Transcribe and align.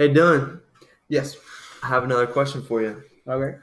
Hey, 0.00 0.08
Dylan, 0.08 0.62
Yes. 1.08 1.36
I 1.82 1.88
have 1.88 2.04
another 2.04 2.26
question 2.26 2.62
for 2.62 2.80
you. 2.80 3.02
Okay. 3.28 3.58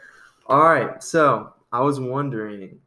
All 0.45 0.65
right, 0.65 1.01
so 1.01 1.51
I 1.71 1.81
was 1.81 1.99
wondering 1.99 2.77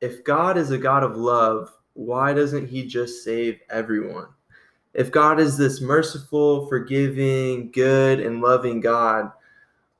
if 0.00 0.24
God 0.24 0.56
is 0.56 0.70
a 0.70 0.78
God 0.78 1.02
of 1.02 1.14
love, 1.14 1.70
why 1.92 2.32
doesn't 2.32 2.68
He 2.68 2.86
just 2.86 3.22
save 3.22 3.60
everyone? 3.68 4.28
If 4.94 5.12
God 5.12 5.38
is 5.38 5.58
this 5.58 5.82
merciful, 5.82 6.66
forgiving, 6.66 7.70
good, 7.72 8.20
and 8.20 8.40
loving 8.40 8.80
God, 8.80 9.30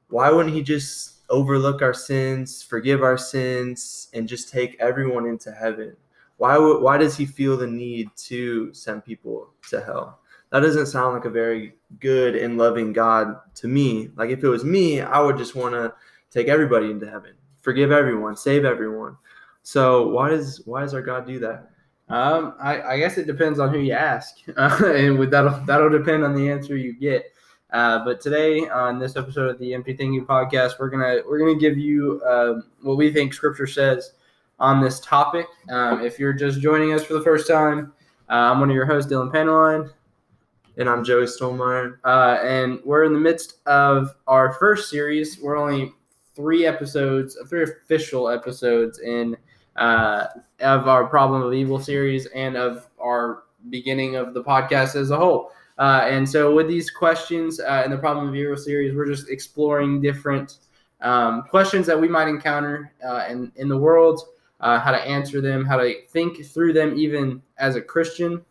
why 0.08 0.30
wouldn't 0.30 0.54
He 0.54 0.62
just 0.62 1.16
overlook 1.28 1.82
our 1.82 1.92
sins, 1.92 2.62
forgive 2.62 3.02
our 3.02 3.18
sins, 3.18 4.08
and 4.14 4.26
just 4.26 4.50
take 4.50 4.80
everyone 4.80 5.26
into 5.26 5.52
heaven? 5.52 5.94
Why, 6.38 6.56
would, 6.56 6.80
why 6.80 6.96
does 6.96 7.18
He 7.18 7.26
feel 7.26 7.58
the 7.58 7.66
need 7.66 8.08
to 8.28 8.72
send 8.72 9.04
people 9.04 9.50
to 9.68 9.82
hell? 9.82 10.20
That 10.54 10.60
doesn't 10.60 10.86
sound 10.86 11.14
like 11.14 11.24
a 11.24 11.30
very 11.30 11.74
good 11.98 12.36
and 12.36 12.56
loving 12.56 12.92
God 12.92 13.40
to 13.56 13.66
me. 13.66 14.10
Like 14.14 14.30
if 14.30 14.44
it 14.44 14.48
was 14.48 14.62
me, 14.62 15.00
I 15.00 15.18
would 15.20 15.36
just 15.36 15.56
want 15.56 15.74
to 15.74 15.92
take 16.30 16.46
everybody 16.46 16.92
into 16.92 17.10
heaven, 17.10 17.32
forgive 17.60 17.90
everyone, 17.90 18.36
save 18.36 18.64
everyone. 18.64 19.16
So 19.64 20.10
why 20.10 20.28
does 20.30 20.62
why 20.64 20.82
does 20.82 20.94
our 20.94 21.02
God 21.02 21.26
do 21.26 21.40
that? 21.40 21.70
Um, 22.08 22.54
I, 22.60 22.82
I 22.82 22.98
guess 23.00 23.18
it 23.18 23.26
depends 23.26 23.58
on 23.58 23.74
who 23.74 23.80
you 23.80 23.94
ask, 23.94 24.36
uh, 24.56 24.80
and 24.94 25.18
with 25.18 25.32
that'll 25.32 25.58
that'll 25.64 25.90
depend 25.90 26.22
on 26.22 26.36
the 26.36 26.48
answer 26.48 26.76
you 26.76 26.92
get. 26.92 27.32
Uh, 27.72 28.04
but 28.04 28.20
today 28.20 28.68
on 28.68 29.00
this 29.00 29.16
episode 29.16 29.50
of 29.50 29.58
the 29.58 29.74
Empty 29.74 29.96
Thinking 29.96 30.24
podcast, 30.24 30.78
we're 30.78 30.88
gonna 30.88 31.16
we're 31.26 31.40
gonna 31.40 31.58
give 31.58 31.76
you 31.76 32.22
um, 32.24 32.62
what 32.80 32.96
we 32.96 33.12
think 33.12 33.34
Scripture 33.34 33.66
says 33.66 34.12
on 34.60 34.80
this 34.80 35.00
topic. 35.00 35.46
Um, 35.68 36.00
if 36.00 36.20
you're 36.20 36.32
just 36.32 36.60
joining 36.60 36.92
us 36.92 37.02
for 37.02 37.14
the 37.14 37.22
first 37.22 37.48
time, 37.48 37.92
uh, 38.30 38.52
I'm 38.52 38.60
one 38.60 38.70
of 38.70 38.76
your 38.76 38.86
hosts, 38.86 39.12
Dylan 39.12 39.32
Paneline. 39.32 39.90
And 40.76 40.88
I'm 40.88 41.04
Joey 41.04 41.26
Stolmeyer. 41.26 41.98
Uh, 42.04 42.38
and 42.42 42.80
we're 42.84 43.04
in 43.04 43.12
the 43.12 43.20
midst 43.20 43.58
of 43.66 44.16
our 44.26 44.54
first 44.54 44.90
series. 44.90 45.38
We're 45.40 45.56
only 45.56 45.92
three 46.34 46.66
episodes, 46.66 47.38
three 47.48 47.62
official 47.62 48.28
episodes 48.28 48.98
in 48.98 49.36
uh, 49.76 50.26
of 50.60 50.88
our 50.88 51.06
Problem 51.06 51.42
of 51.42 51.54
Evil 51.54 51.78
series 51.78 52.26
and 52.26 52.56
of 52.56 52.88
our 53.00 53.44
beginning 53.70 54.16
of 54.16 54.34
the 54.34 54.42
podcast 54.42 54.96
as 54.96 55.12
a 55.12 55.16
whole. 55.16 55.52
Uh, 55.78 56.06
and 56.08 56.28
so, 56.28 56.52
with 56.52 56.66
these 56.66 56.90
questions 56.90 57.60
uh, 57.60 57.82
in 57.84 57.92
the 57.92 57.98
Problem 57.98 58.28
of 58.28 58.34
Evil 58.34 58.56
series, 58.56 58.96
we're 58.96 59.06
just 59.06 59.30
exploring 59.30 60.00
different 60.00 60.58
um, 61.02 61.42
questions 61.42 61.86
that 61.86 62.00
we 62.00 62.08
might 62.08 62.26
encounter 62.26 62.92
uh, 63.06 63.26
in 63.28 63.52
in 63.56 63.68
the 63.68 63.78
world, 63.78 64.22
uh, 64.58 64.80
how 64.80 64.90
to 64.90 65.00
answer 65.00 65.40
them, 65.40 65.64
how 65.64 65.76
to 65.76 65.94
think 66.08 66.44
through 66.44 66.72
them, 66.72 66.96
even 66.96 67.40
as 67.58 67.76
a 67.76 67.80
Christian 67.80 68.44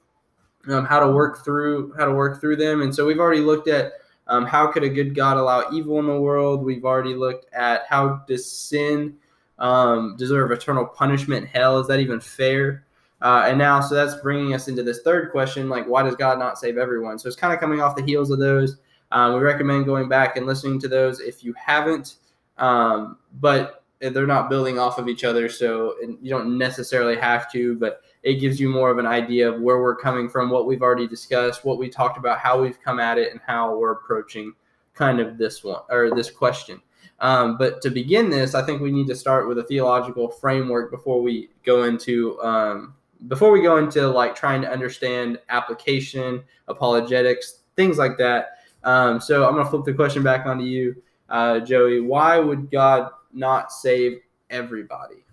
um, 0.69 0.85
how 0.85 0.99
to 0.99 1.11
work 1.11 1.43
through 1.43 1.93
how 1.97 2.05
to 2.05 2.13
work 2.13 2.39
through 2.39 2.55
them. 2.57 2.81
And 2.81 2.93
so 2.93 3.05
we've 3.05 3.19
already 3.19 3.41
looked 3.41 3.67
at 3.67 3.93
um, 4.27 4.45
how 4.45 4.67
could 4.67 4.83
a 4.83 4.89
good 4.89 5.15
God 5.15 5.37
allow 5.37 5.69
evil 5.71 5.99
in 5.99 6.07
the 6.07 6.19
world. 6.19 6.63
We've 6.63 6.85
already 6.85 7.15
looked 7.15 7.53
at 7.53 7.81
how 7.87 8.23
does 8.27 8.49
sin 8.49 9.15
um, 9.59 10.15
deserve 10.17 10.51
eternal 10.51 10.85
punishment? 10.85 11.47
Hell 11.47 11.79
is 11.79 11.87
that 11.87 11.99
even 11.99 12.19
fair? 12.19 12.85
Uh, 13.21 13.45
and 13.47 13.57
now, 13.57 13.79
so 13.79 13.95
that's 13.95 14.15
bringing 14.21 14.53
us 14.53 14.67
into 14.67 14.83
this 14.83 15.01
third 15.01 15.31
question: 15.31 15.69
like, 15.69 15.87
why 15.87 16.03
does 16.03 16.15
God 16.15 16.39
not 16.39 16.57
save 16.57 16.77
everyone? 16.77 17.19
So 17.19 17.27
it's 17.27 17.37
kind 17.37 17.53
of 17.53 17.59
coming 17.59 17.81
off 17.81 17.95
the 17.95 18.03
heels 18.03 18.31
of 18.31 18.39
those. 18.39 18.77
Um, 19.11 19.35
we 19.35 19.39
recommend 19.39 19.85
going 19.85 20.09
back 20.09 20.37
and 20.37 20.45
listening 20.45 20.79
to 20.81 20.87
those 20.87 21.19
if 21.19 21.43
you 21.43 21.53
haven't. 21.53 22.15
Um, 22.57 23.17
but 23.39 23.82
they're 24.11 24.27
not 24.27 24.49
building 24.49 24.79
off 24.79 24.97
of 24.97 25.07
each 25.07 25.23
other, 25.23 25.47
so 25.49 25.95
you 26.21 26.29
don't 26.29 26.57
necessarily 26.57 27.15
have 27.15 27.51
to. 27.51 27.75
But 27.75 28.01
it 28.23 28.35
gives 28.35 28.59
you 28.59 28.69
more 28.69 28.89
of 28.89 28.97
an 28.97 29.05
idea 29.05 29.51
of 29.51 29.61
where 29.61 29.81
we're 29.81 29.95
coming 29.95 30.29
from, 30.29 30.49
what 30.49 30.65
we've 30.65 30.81
already 30.81 31.07
discussed, 31.07 31.65
what 31.65 31.77
we 31.77 31.89
talked 31.89 32.17
about, 32.17 32.39
how 32.39 32.61
we've 32.61 32.81
come 32.81 32.99
at 32.99 33.17
it, 33.17 33.31
and 33.31 33.41
how 33.45 33.75
we're 33.77 33.91
approaching 33.91 34.53
kind 34.93 35.19
of 35.19 35.37
this 35.37 35.63
one 35.63 35.81
or 35.89 36.15
this 36.15 36.31
question. 36.31 36.81
Um, 37.19 37.57
but 37.57 37.81
to 37.81 37.89
begin 37.89 38.29
this, 38.29 38.53
I 38.55 38.65
think 38.65 38.81
we 38.81 38.91
need 38.91 39.07
to 39.07 39.15
start 39.15 39.47
with 39.47 39.57
a 39.57 39.63
theological 39.63 40.29
framework 40.29 40.91
before 40.91 41.21
we 41.21 41.49
go 41.63 41.83
into 41.83 42.41
um, 42.41 42.95
before 43.27 43.51
we 43.51 43.61
go 43.61 43.77
into 43.77 44.07
like 44.07 44.35
trying 44.35 44.61
to 44.61 44.69
understand 44.69 45.39
application, 45.49 46.43
apologetics, 46.67 47.59
things 47.75 47.97
like 47.97 48.17
that. 48.17 48.57
Um, 48.83 49.21
so 49.21 49.47
I'm 49.47 49.55
gonna 49.55 49.69
flip 49.69 49.85
the 49.85 49.93
question 49.93 50.23
back 50.23 50.45
onto 50.45 50.65
you, 50.65 51.01
uh, 51.29 51.59
Joey. 51.61 52.01
Why 52.01 52.39
would 52.39 52.69
God 52.69 53.11
not 53.33 53.71
save 53.71 54.19
everybody? 54.49 55.23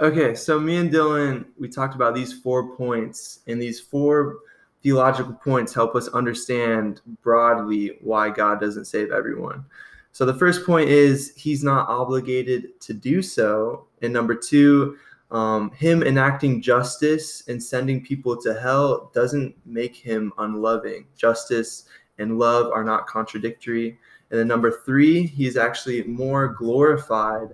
Okay, 0.00 0.34
so 0.34 0.58
me 0.58 0.76
and 0.76 0.90
Dylan, 0.90 1.46
we 1.58 1.68
talked 1.68 1.94
about 1.94 2.14
these 2.14 2.32
four 2.32 2.74
points, 2.76 3.40
and 3.46 3.60
these 3.60 3.78
four 3.78 4.38
theological 4.82 5.34
points 5.34 5.72
help 5.72 5.94
us 5.94 6.08
understand 6.08 7.00
broadly 7.22 7.98
why 8.00 8.30
God 8.30 8.60
doesn't 8.60 8.86
save 8.86 9.12
everyone. 9.12 9.64
So 10.10 10.26
the 10.26 10.34
first 10.34 10.66
point 10.66 10.90
is 10.90 11.32
he's 11.36 11.64
not 11.64 11.88
obligated 11.88 12.80
to 12.80 12.92
do 12.92 13.22
so. 13.22 13.86
And 14.02 14.12
number 14.12 14.34
two, 14.34 14.98
um, 15.30 15.70
him 15.70 16.02
enacting 16.02 16.60
justice 16.60 17.48
and 17.48 17.62
sending 17.62 18.04
people 18.04 18.36
to 18.42 18.52
hell 18.60 19.10
doesn't 19.14 19.54
make 19.64 19.96
him 19.96 20.32
unloving. 20.36 21.06
Justice 21.16 21.84
and 22.18 22.38
love 22.38 22.70
are 22.72 22.84
not 22.84 23.06
contradictory. 23.06 23.98
And 24.32 24.40
then 24.40 24.48
number 24.48 24.70
three, 24.70 25.26
he's 25.26 25.58
actually 25.58 26.02
more 26.04 26.48
glorified 26.48 27.50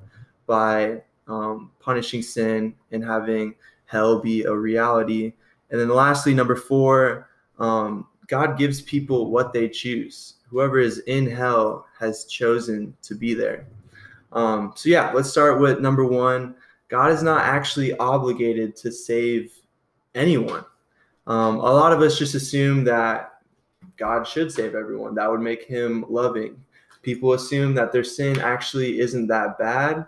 by 0.46 1.02
um, 1.26 1.72
punishing 1.80 2.22
sin 2.22 2.72
and 2.92 3.04
having 3.04 3.56
hell 3.86 4.20
be 4.20 4.44
a 4.44 4.54
reality. 4.54 5.32
And 5.70 5.80
then 5.80 5.88
lastly, 5.88 6.34
number 6.34 6.54
four, 6.54 7.28
um, 7.58 8.06
God 8.28 8.56
gives 8.56 8.80
people 8.80 9.28
what 9.28 9.52
they 9.52 9.68
choose. 9.68 10.34
Whoever 10.48 10.78
is 10.78 11.00
in 11.00 11.28
hell 11.28 11.84
has 11.98 12.26
chosen 12.26 12.96
to 13.02 13.16
be 13.16 13.34
there. 13.34 13.66
Um, 14.32 14.72
so, 14.76 14.88
yeah, 14.88 15.10
let's 15.10 15.30
start 15.30 15.58
with 15.58 15.80
number 15.80 16.04
one. 16.04 16.54
God 16.86 17.10
is 17.10 17.24
not 17.24 17.42
actually 17.42 17.96
obligated 17.96 18.76
to 18.76 18.92
save 18.92 19.52
anyone. 20.14 20.64
Um, 21.26 21.56
a 21.56 21.72
lot 21.72 21.92
of 21.92 22.00
us 22.02 22.18
just 22.18 22.36
assume 22.36 22.84
that 22.84 23.32
God 23.96 24.28
should 24.28 24.52
save 24.52 24.76
everyone. 24.76 25.16
That 25.16 25.28
would 25.28 25.40
make 25.40 25.64
him 25.64 26.04
loving. 26.08 26.62
People 27.02 27.32
assume 27.32 27.74
that 27.74 27.92
their 27.92 28.04
sin 28.04 28.38
actually 28.40 29.00
isn't 29.00 29.26
that 29.28 29.58
bad 29.58 30.06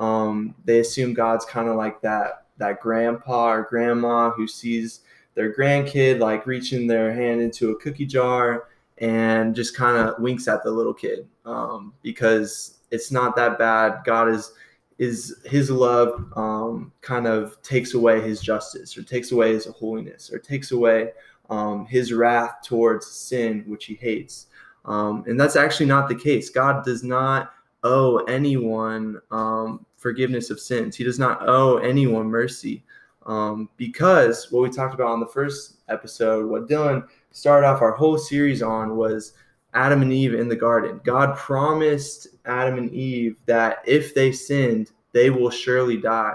um, 0.00 0.54
they 0.64 0.80
assume 0.80 1.14
God's 1.14 1.44
kind 1.44 1.68
of 1.68 1.76
like 1.76 2.00
that 2.00 2.46
that 2.56 2.80
grandpa 2.80 3.52
or 3.52 3.62
grandma 3.62 4.30
who 4.30 4.46
sees 4.48 5.00
their 5.34 5.54
grandkid 5.54 6.18
like 6.18 6.46
reaching 6.46 6.86
their 6.86 7.12
hand 7.12 7.40
into 7.40 7.70
a 7.70 7.76
cookie 7.76 8.06
jar 8.06 8.68
and 8.98 9.54
just 9.54 9.76
kind 9.76 9.96
of 9.96 10.20
winks 10.20 10.46
at 10.48 10.62
the 10.62 10.70
little 10.70 10.92
kid 10.92 11.26
um, 11.46 11.94
because 12.02 12.78
it's 12.90 13.10
not 13.10 13.36
that 13.36 13.58
bad. 13.58 14.00
God 14.04 14.28
is 14.28 14.52
is 14.98 15.36
His 15.44 15.70
love 15.70 16.26
um, 16.36 16.92
kind 17.02 17.26
of 17.26 17.60
takes 17.62 17.94
away 17.94 18.20
His 18.20 18.40
justice 18.40 18.96
or 18.96 19.02
takes 19.02 19.32
away 19.32 19.52
His 19.52 19.66
holiness 19.66 20.32
or 20.32 20.38
takes 20.38 20.72
away 20.72 21.12
um, 21.50 21.84
His 21.86 22.12
wrath 22.12 22.56
towards 22.64 23.06
sin 23.06 23.64
which 23.66 23.84
He 23.84 23.94
hates. 23.94 24.46
Um, 24.84 25.24
and 25.26 25.38
that's 25.38 25.56
actually 25.56 25.86
not 25.86 26.08
the 26.08 26.14
case. 26.14 26.50
God 26.50 26.84
does 26.84 27.02
not 27.02 27.52
owe 27.82 28.18
anyone 28.24 29.20
um, 29.30 29.84
forgiveness 29.96 30.50
of 30.50 30.60
sins. 30.60 30.96
He 30.96 31.04
does 31.04 31.18
not 31.18 31.48
owe 31.48 31.78
anyone 31.78 32.26
mercy. 32.26 32.82
Um, 33.26 33.68
because 33.76 34.50
what 34.50 34.62
we 34.62 34.70
talked 34.70 34.94
about 34.94 35.10
on 35.10 35.20
the 35.20 35.26
first 35.26 35.76
episode, 35.88 36.50
what 36.50 36.68
Dylan 36.68 37.06
started 37.30 37.66
off 37.66 37.82
our 37.82 37.92
whole 37.92 38.18
series 38.18 38.62
on 38.62 38.96
was 38.96 39.34
Adam 39.74 40.02
and 40.02 40.12
Eve 40.12 40.34
in 40.34 40.48
the 40.48 40.56
garden. 40.56 41.00
God 41.04 41.36
promised 41.36 42.28
Adam 42.46 42.78
and 42.78 42.90
Eve 42.92 43.36
that 43.46 43.78
if 43.86 44.14
they 44.14 44.32
sinned, 44.32 44.90
they 45.12 45.30
will 45.30 45.50
surely 45.50 45.96
die. 45.96 46.34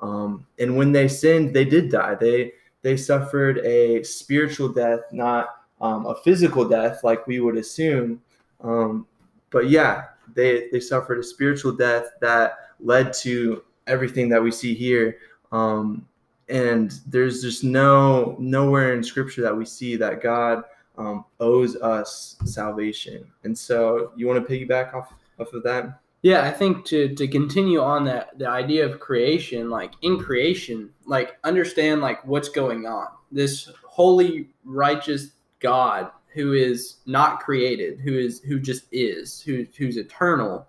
Um, 0.00 0.46
and 0.58 0.76
when 0.76 0.92
they 0.92 1.08
sinned, 1.08 1.54
they 1.54 1.64
did 1.64 1.90
die. 1.90 2.14
They 2.14 2.52
they 2.82 2.96
suffered 2.96 3.58
a 3.58 4.04
spiritual 4.04 4.68
death, 4.68 5.00
not 5.10 5.48
um, 5.80 6.06
a 6.06 6.14
physical 6.16 6.68
death 6.68 7.04
like 7.04 7.26
we 7.26 7.40
would 7.40 7.56
assume. 7.56 8.20
Um, 8.62 9.06
but 9.50 9.70
yeah, 9.70 10.04
they 10.34 10.68
they 10.70 10.80
suffered 10.80 11.18
a 11.18 11.22
spiritual 11.22 11.72
death 11.72 12.06
that 12.20 12.56
led 12.80 13.12
to 13.12 13.62
everything 13.86 14.28
that 14.28 14.42
we 14.42 14.50
see 14.50 14.74
here. 14.74 15.18
Um, 15.52 16.06
and 16.48 16.98
there's 17.06 17.42
just 17.42 17.64
no 17.64 18.36
nowhere 18.38 18.94
in 18.94 19.02
Scripture 19.02 19.42
that 19.42 19.56
we 19.56 19.64
see 19.64 19.96
that 19.96 20.22
God 20.22 20.64
um, 20.96 21.24
owes 21.40 21.76
us 21.76 22.36
salvation. 22.44 23.26
And 23.44 23.56
so, 23.56 24.12
you 24.16 24.26
want 24.26 24.46
to 24.46 24.52
piggyback 24.52 24.94
off 24.94 25.12
off 25.38 25.52
of 25.52 25.62
that? 25.64 26.00
Yeah, 26.22 26.42
I 26.42 26.50
think 26.50 26.84
to 26.86 27.14
to 27.14 27.28
continue 27.28 27.80
on 27.80 28.04
that 28.06 28.38
the 28.38 28.48
idea 28.48 28.84
of 28.84 28.98
creation, 28.98 29.70
like 29.70 29.92
in 30.02 30.18
creation, 30.18 30.90
like 31.06 31.38
understand 31.44 32.00
like 32.00 32.24
what's 32.26 32.48
going 32.48 32.86
on. 32.86 33.08
This 33.30 33.70
holy, 33.86 34.48
righteous 34.64 35.32
God 35.60 36.10
who 36.34 36.52
is 36.52 36.96
not 37.06 37.40
created, 37.40 38.00
who 38.00 38.16
is 38.18 38.40
who 38.40 38.60
just 38.60 38.84
is, 38.92 39.40
who 39.40 39.66
who's 39.76 39.96
eternal, 39.96 40.66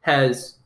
has 0.00 0.56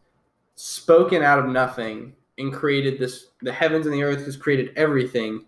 spoken 0.54 1.22
out 1.22 1.38
of 1.38 1.46
nothing 1.46 2.14
and 2.38 2.52
created 2.52 2.98
this 2.98 3.26
the 3.42 3.52
heavens 3.52 3.86
and 3.86 3.94
the 3.94 4.02
earth 4.02 4.24
has 4.24 4.36
created 4.36 4.72
everything 4.76 5.44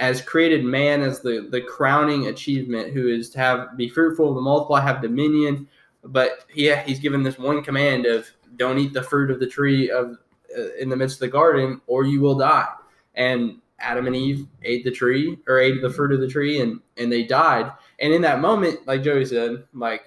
has 0.00 0.22
created 0.22 0.64
man 0.64 1.02
as 1.02 1.20
the 1.20 1.46
the 1.50 1.60
crowning 1.60 2.28
achievement, 2.28 2.92
who 2.92 3.08
is 3.08 3.28
to 3.30 3.38
have 3.38 3.76
be 3.76 3.88
fruitful, 3.88 4.34
to 4.34 4.40
multiply, 4.40 4.80
have 4.80 5.02
dominion. 5.02 5.68
But 6.02 6.46
yeah, 6.54 6.82
he's 6.82 6.98
given 6.98 7.22
this 7.22 7.38
one 7.38 7.62
command 7.62 8.06
of 8.06 8.26
don't 8.56 8.78
eat 8.78 8.94
the 8.94 9.02
fruit 9.02 9.30
of 9.30 9.40
the 9.40 9.46
tree 9.46 9.90
of 9.90 10.16
uh, 10.56 10.72
in 10.80 10.88
the 10.88 10.96
midst 10.96 11.16
of 11.16 11.20
the 11.20 11.28
garden, 11.28 11.82
or 11.86 12.04
you 12.04 12.22
will 12.22 12.38
die. 12.38 12.68
And 13.14 13.58
Adam 13.80 14.06
and 14.06 14.16
Eve 14.16 14.46
ate 14.62 14.84
the 14.84 14.90
tree 14.90 15.38
or 15.48 15.58
ate 15.58 15.80
the 15.82 15.90
fruit 15.90 16.12
of 16.12 16.20
the 16.20 16.28
tree, 16.28 16.60
and 16.60 16.80
and 16.96 17.10
they 17.10 17.22
died. 17.24 17.70
And 18.00 18.12
in 18.12 18.22
that 18.22 18.40
moment, 18.40 18.86
like 18.86 19.02
Joey 19.02 19.24
said, 19.24 19.64
like 19.74 20.02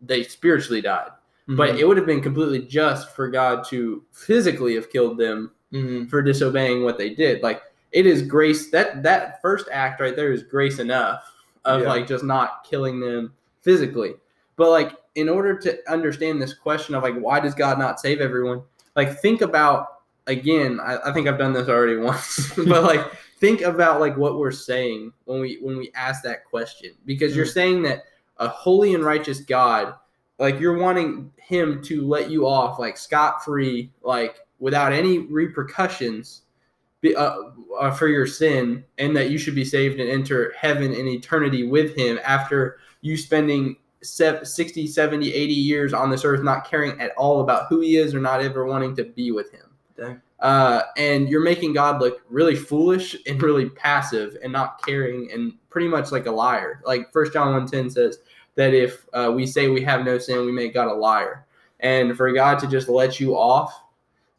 they 0.00 0.22
spiritually 0.22 0.80
died. 0.80 1.08
Mm-hmm. 1.42 1.56
But 1.56 1.76
it 1.78 1.86
would 1.86 1.96
have 1.96 2.06
been 2.06 2.20
completely 2.22 2.60
just 2.60 3.14
for 3.14 3.28
God 3.28 3.64
to 3.68 4.02
physically 4.12 4.74
have 4.74 4.90
killed 4.90 5.18
them 5.18 5.50
Mhm. 5.72 6.08
for 6.10 6.20
disobeying 6.22 6.82
what 6.82 6.98
they 6.98 7.10
did. 7.14 7.42
Like 7.42 7.62
it 7.92 8.06
is 8.06 8.22
grace 8.22 8.70
that 8.70 9.02
that 9.02 9.40
first 9.42 9.68
act 9.72 10.00
right 10.00 10.16
there 10.16 10.32
is 10.32 10.42
grace 10.42 10.78
enough 10.78 11.22
of 11.64 11.82
Yeah. 11.82 11.88
like 11.88 12.06
just 12.06 12.24
not 12.24 12.64
killing 12.64 12.98
them 13.00 13.32
physically. 13.62 14.14
But 14.56 14.70
like 14.70 14.92
in 15.16 15.28
order 15.28 15.56
to 15.58 15.78
understand 15.90 16.40
this 16.40 16.54
question 16.54 16.94
of 16.94 17.02
like 17.02 17.16
why 17.18 17.40
does 17.40 17.54
God 17.54 17.78
not 17.78 18.00
save 18.00 18.20
everyone? 18.20 18.62
Like 18.96 19.20
think 19.20 19.42
about 19.42 19.99
again, 20.26 20.80
I, 20.80 20.98
I 21.06 21.12
think 21.12 21.26
I've 21.26 21.38
done 21.38 21.52
this 21.52 21.68
already 21.68 21.96
once, 21.98 22.52
but 22.56 22.84
like 22.84 23.04
think 23.38 23.62
about 23.62 24.00
like 24.00 24.16
what 24.16 24.38
we're 24.38 24.50
saying 24.52 25.12
when 25.24 25.40
we 25.40 25.58
when 25.60 25.76
we 25.76 25.90
ask 25.94 26.22
that 26.24 26.44
question. 26.44 26.92
Because 27.06 27.34
you're 27.36 27.46
Mhm. 27.46 27.52
saying 27.52 27.82
that 27.82 28.02
a 28.38 28.48
holy 28.48 28.94
and 28.94 29.04
righteous 29.04 29.40
God, 29.40 29.94
like 30.38 30.58
you're 30.60 30.78
wanting 30.78 31.30
him 31.36 31.82
to 31.82 32.06
let 32.06 32.30
you 32.30 32.46
off 32.46 32.78
like 32.78 32.96
scot 32.96 33.44
free, 33.44 33.92
like 34.02 34.36
without 34.58 34.92
any 34.92 35.18
repercussions 35.18 36.42
be, 37.00 37.16
uh, 37.16 37.34
uh, 37.78 37.90
for 37.90 38.08
your 38.08 38.26
sin, 38.26 38.84
and 38.98 39.16
that 39.16 39.30
you 39.30 39.38
should 39.38 39.54
be 39.54 39.64
saved 39.64 40.00
and 40.00 40.10
enter 40.10 40.52
heaven 40.58 40.92
in 40.92 41.08
eternity 41.08 41.66
with 41.66 41.96
him 41.96 42.18
after 42.24 42.78
you 43.00 43.16
spending 43.16 43.76
sev- 44.02 44.46
60, 44.46 44.86
70, 44.86 45.32
80 45.32 45.52
years 45.54 45.92
on 45.94 46.10
this 46.10 46.24
earth 46.24 46.42
not 46.42 46.66
caring 46.66 46.98
at 47.00 47.12
all 47.16 47.40
about 47.40 47.66
who 47.68 47.80
he 47.80 47.96
is 47.96 48.14
or 48.14 48.20
not 48.20 48.42
ever 48.42 48.66
wanting 48.66 48.94
to 48.96 49.04
be 49.04 49.30
with 49.30 49.50
him. 49.50 49.69
Uh, 50.40 50.82
and 50.96 51.28
you're 51.28 51.42
making 51.42 51.74
God 51.74 52.00
look 52.00 52.22
really 52.30 52.56
foolish 52.56 53.16
and 53.26 53.42
really 53.42 53.68
passive 53.68 54.36
and 54.42 54.52
not 54.52 54.84
caring 54.84 55.30
and 55.32 55.52
pretty 55.68 55.88
much 55.88 56.12
like 56.12 56.26
a 56.26 56.30
liar. 56.30 56.80
Like 56.84 57.12
First 57.12 57.32
John 57.32 57.66
1.10 57.66 57.92
says 57.92 58.18
that 58.54 58.72
if 58.72 59.06
uh, 59.12 59.32
we 59.34 59.46
say 59.46 59.68
we 59.68 59.82
have 59.82 60.04
no 60.04 60.18
sin, 60.18 60.46
we 60.46 60.52
make 60.52 60.74
God 60.74 60.88
a 60.88 60.94
liar. 60.94 61.46
And 61.80 62.16
for 62.16 62.30
God 62.32 62.58
to 62.60 62.66
just 62.66 62.88
let 62.88 63.20
you 63.20 63.36
off 63.36 63.82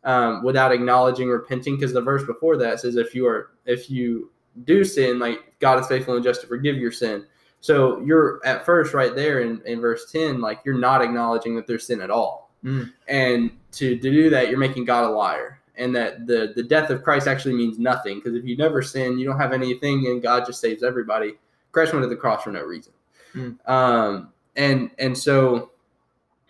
um, 0.04 0.44
without 0.44 0.72
acknowledging 0.72 1.30
repenting, 1.30 1.76
because 1.76 1.94
the 1.94 2.02
verse 2.02 2.24
before 2.24 2.58
that 2.58 2.80
says 2.80 2.96
if 2.96 3.14
you 3.14 3.28
are 3.28 3.52
if 3.66 3.90
you 3.90 4.32
do 4.64 4.84
sin, 4.84 5.20
like 5.20 5.54
God 5.60 5.80
is 5.80 5.88
faithful 5.88 6.16
and 6.16 6.24
just 6.24 6.42
to 6.42 6.48
forgive 6.48 6.78
your 6.78 6.92
sin. 6.92 7.26
So 7.62 8.00
you're 8.02 8.42
at 8.44 8.66
first 8.66 8.94
right 8.94 9.16
there 9.16 9.42
in, 9.42 9.62
in 9.66 9.80
verse 9.80 10.12
10, 10.12 10.42
like 10.42 10.62
you're 10.66 10.78
not 10.78 11.04
acknowledging 11.04 11.56
that 11.56 11.68
there's 11.68 11.86
sin 11.86 12.02
at 12.02 12.10
all. 12.10 12.51
Mm. 12.64 12.92
And 13.08 13.52
to, 13.74 13.98
to 13.98 14.12
do 14.12 14.30
that, 14.30 14.50
you're 14.50 14.60
making 14.60 14.86
God 14.86 15.04
a 15.06 15.14
liar. 15.14 15.60
And 15.76 15.96
that 15.96 16.28
the, 16.28 16.54
the 16.56 16.64
death 16.64 16.90
of 16.90 17.02
Christ 17.02 17.28
actually 17.28 17.56
means 17.56 17.80
nothing. 17.80 18.18
Because 18.18 18.36
if 18.36 18.46
you 18.46 18.58
never 18.58 18.82
sin, 18.82 19.18
you 19.18 19.26
don't 19.26 19.40
have 19.40 19.54
anything, 19.54 20.08
and 20.08 20.22
God 20.22 20.46
just 20.46 20.60
saves 20.62 20.84
everybody. 20.84 21.34
Christ 21.72 21.94
went 21.94 22.04
to 22.04 22.10
the 22.10 22.16
cross 22.16 22.44
for 22.44 22.52
no 22.52 22.62
reason. 22.62 22.94
Mm. 23.34 23.70
Um, 23.70 24.34
and 24.56 24.92
and 25.00 25.18
so 25.18 25.72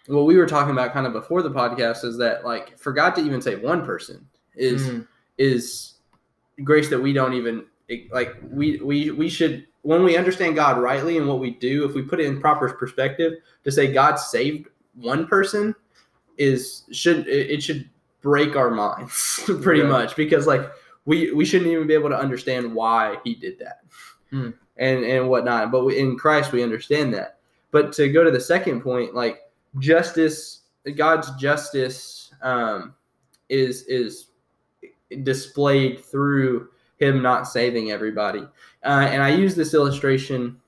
what 0.08 0.26
we 0.26 0.36
were 0.36 0.48
talking 0.48 0.72
about 0.72 0.94
kind 0.94 1.06
of 1.06 1.14
before 1.14 1.42
the 1.42 1.52
podcast 1.52 2.04
is 2.04 2.18
that 2.18 2.44
like 2.44 2.78
for 2.78 2.92
God 2.92 3.12
to 3.12 3.22
even 3.22 3.42
save 3.42 3.62
one 3.62 3.86
person 3.86 4.28
is 4.56 4.88
Mm. 4.90 5.08
is 5.38 5.94
grace 6.64 6.90
that 6.90 7.00
we 7.00 7.14
don't 7.14 7.34
even 7.34 7.66
like 8.12 8.36
we 8.44 8.78
we 8.78 9.12
we 9.12 9.30
should 9.30 9.68
when 9.84 10.04
we 10.04 10.18
understand 10.18 10.56
God 10.56 10.78
rightly 10.80 11.18
and 11.18 11.28
what 11.28 11.40
we 11.40 11.52
do 11.52 11.86
if 11.86 11.94
we 11.94 12.02
put 12.02 12.20
it 12.20 12.26
in 12.26 12.42
proper 12.42 12.70
perspective 12.74 13.34
to 13.64 13.72
say 13.72 13.94
God 13.94 14.16
saved 14.16 14.68
one 14.96 15.28
person 15.28 15.76
is 16.50 16.84
should 16.92 17.28
it 17.28 17.62
should 17.62 17.90
break 18.22 18.56
our 18.56 18.72
minds 18.72 19.42
pretty 19.62 19.82
Yeah. 19.82 19.88
much 19.98 20.16
because 20.16 20.46
like 20.48 20.64
we 21.06 21.32
we 21.34 21.46
shouldn't 21.46 21.72
even 21.72 21.88
be 21.88 21.94
able 21.94 22.10
to 22.10 22.18
understand 22.26 22.74
why 22.74 23.18
he 23.24 23.36
did 23.36 23.60
that 23.60 23.80
Hmm. 24.32 24.50
and 24.78 25.04
and 25.04 25.28
whatnot 25.30 25.72
but 25.72 25.84
we, 25.86 25.98
in 26.00 26.18
Christ 26.18 26.52
we 26.52 26.64
understand 26.64 27.14
that 27.14 27.38
but 27.72 27.92
to 27.94 28.08
go 28.12 28.24
to 28.24 28.32
the 28.32 28.40
second 28.54 28.82
point 28.82 29.14
like 29.16 29.42
justice 29.80 30.62
God's 30.96 31.30
justice 31.36 32.32
um 32.42 32.94
is 33.50 33.84
is 33.88 34.28
displayed 35.24 36.00
through 36.04 36.70
him 36.98 37.22
not 37.22 37.48
saving 37.48 37.92
everybody. 37.92 38.42
Uh, 38.84 39.08
and 39.12 39.22
I 39.24 39.30
used 39.30 39.58
this 39.58 39.74
illustration 39.74 40.60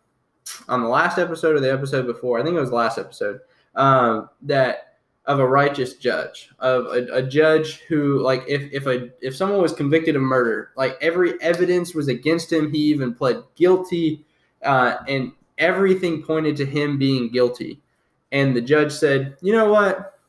on 0.67 0.81
the 0.81 0.87
last 0.89 1.17
episode 1.19 1.55
or 1.55 1.59
the 1.59 1.71
episode 1.71 2.05
before. 2.07 2.39
I 2.39 2.43
think 2.43 2.57
it 2.57 2.59
was 2.59 2.71
the 2.71 2.75
last 2.75 2.97
episode. 2.97 3.39
Um, 3.75 4.29
that 4.41 4.92
of 5.25 5.39
a 5.39 5.47
righteous 5.47 5.93
judge, 5.95 6.49
of 6.59 6.85
a, 6.87 7.07
a 7.13 7.23
judge 7.23 7.81
who, 7.87 8.19
like, 8.21 8.43
if 8.47 8.71
if 8.73 8.85
a 8.87 9.09
if 9.21 9.35
someone 9.35 9.61
was 9.61 9.73
convicted 9.73 10.15
of 10.15 10.21
murder, 10.21 10.71
like 10.75 10.97
every 11.01 11.41
evidence 11.41 11.93
was 11.93 12.07
against 12.07 12.51
him. 12.51 12.71
He 12.71 12.79
even 12.79 13.13
pled 13.13 13.43
guilty, 13.55 14.25
uh, 14.63 14.97
and 15.07 15.31
everything 15.57 16.23
pointed 16.23 16.57
to 16.57 16.65
him 16.65 16.97
being 16.97 17.29
guilty. 17.29 17.81
And 18.31 18.55
the 18.55 18.61
judge 18.61 18.91
said, 18.91 19.37
"You 19.41 19.53
know 19.53 19.71
what? 19.71 20.19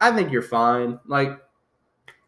I 0.00 0.12
think 0.12 0.30
you're 0.30 0.42
fine. 0.42 0.98
Like, 1.06 1.40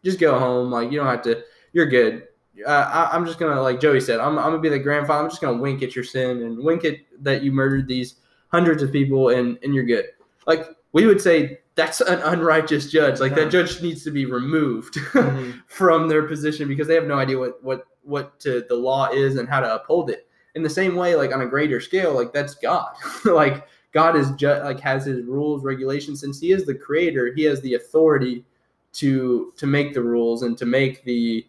just 0.03 0.19
go 0.19 0.37
home. 0.37 0.71
Like, 0.71 0.91
you 0.91 0.99
don't 0.99 1.07
have 1.07 1.21
to. 1.23 1.43
You're 1.71 1.87
good. 1.87 2.27
Uh, 2.67 2.69
I, 2.69 3.15
I'm 3.15 3.25
just 3.25 3.39
gonna, 3.39 3.59
like 3.61 3.79
Joey 3.79 3.99
said, 3.99 4.19
I'm, 4.19 4.37
I'm 4.37 4.51
gonna 4.51 4.59
be 4.59 4.69
the 4.69 4.77
grandfather. 4.77 5.23
I'm 5.23 5.29
just 5.29 5.41
gonna 5.41 5.57
wink 5.57 5.81
at 5.81 5.95
your 5.95 6.03
sin 6.03 6.43
and 6.43 6.63
wink 6.63 6.85
at 6.85 6.97
that 7.21 7.41
you 7.43 7.51
murdered 7.51 7.87
these 7.87 8.15
hundreds 8.49 8.83
of 8.83 8.91
people, 8.91 9.29
and 9.29 9.57
and 9.63 9.73
you're 9.73 9.85
good. 9.85 10.05
Like, 10.45 10.67
we 10.91 11.05
would 11.05 11.21
say 11.21 11.59
that's 11.75 12.01
an 12.01 12.19
unrighteous 12.19 12.91
judge. 12.91 13.19
Like, 13.19 13.31
Yeah. 13.31 13.43
that 13.45 13.51
judge 13.51 13.81
needs 13.81 14.03
to 14.03 14.11
be 14.11 14.25
removed 14.25 14.93
Mhm. 15.13 15.61
from 15.67 16.07
their 16.07 16.23
position 16.23 16.67
because 16.67 16.87
they 16.87 16.95
have 16.95 17.07
no 17.07 17.15
idea 17.15 17.37
what 17.37 17.63
what 17.63 17.85
what 18.03 18.39
to, 18.41 18.65
the 18.67 18.75
law 18.75 19.09
is 19.11 19.37
and 19.37 19.47
how 19.47 19.59
to 19.61 19.75
uphold 19.75 20.09
it. 20.09 20.27
In 20.55 20.61
the 20.63 20.69
same 20.69 20.95
way, 20.95 21.15
like 21.15 21.33
on 21.33 21.41
a 21.41 21.47
greater 21.47 21.79
scale, 21.79 22.13
like 22.13 22.33
that's 22.33 22.53
God. 22.55 22.93
like 23.25 23.65
God 23.93 24.15
is 24.15 24.29
just 24.31 24.63
like 24.63 24.79
has 24.81 25.05
his 25.05 25.23
rules, 25.25 25.63
regulations. 25.63 26.19
Since 26.19 26.39
he 26.39 26.51
is 26.51 26.65
the 26.65 26.75
creator, 26.75 27.33
he 27.33 27.43
has 27.43 27.61
the 27.61 27.75
authority 27.75 28.45
to 28.93 29.51
to 29.57 29.65
make 29.65 29.93
the 29.93 30.01
rules 30.01 30.43
and 30.43 30.57
to 30.57 30.65
make 30.65 31.03
the 31.05 31.45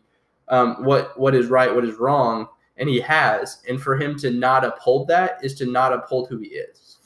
um, 0.48 0.82
what 0.84 1.18
what 1.18 1.34
is 1.34 1.46
right, 1.48 1.74
what 1.74 1.84
is 1.84 1.96
wrong, 1.96 2.46
and 2.76 2.88
he 2.88 3.00
has. 3.00 3.62
And 3.68 3.80
for 3.82 3.96
him 3.96 4.16
to 4.20 4.30
not 4.30 4.64
uphold 4.64 5.08
that 5.08 5.38
is 5.42 5.54
to 5.56 5.66
not 5.66 5.92
uphold 5.92 6.28
who 6.28 6.38
he 6.38 6.48
is. 6.48 6.98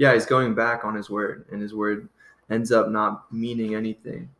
Yeah, 0.00 0.14
he's 0.14 0.24
going 0.24 0.54
back 0.54 0.82
on 0.82 0.94
his 0.94 1.10
word, 1.10 1.44
and 1.52 1.60
his 1.60 1.74
word 1.74 2.08
ends 2.48 2.72
up 2.72 2.88
not 2.88 3.30
meaning 3.30 3.74
anything. 3.74 4.30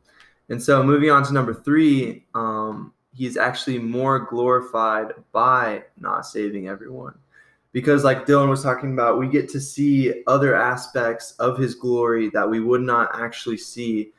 And 0.48 0.60
so, 0.60 0.82
moving 0.82 1.10
on 1.10 1.22
to 1.24 1.34
number 1.34 1.52
three, 1.52 2.24
um, 2.34 2.94
he's 3.14 3.36
actually 3.36 3.78
more 3.78 4.20
glorified 4.20 5.12
by 5.32 5.84
not 5.98 6.24
saving 6.24 6.68
everyone. 6.68 7.12
Because, 7.72 8.04
like 8.04 8.24
Dylan 8.24 8.48
was 8.48 8.62
talking 8.62 8.94
about, 8.94 9.18
we 9.18 9.28
get 9.28 9.50
to 9.50 9.60
see 9.60 10.24
other 10.26 10.54
aspects 10.54 11.32
of 11.32 11.58
his 11.58 11.74
glory 11.74 12.30
that 12.30 12.48
we 12.48 12.60
would 12.60 12.80
not 12.80 13.10
actually 13.12 13.58
see 13.58 14.12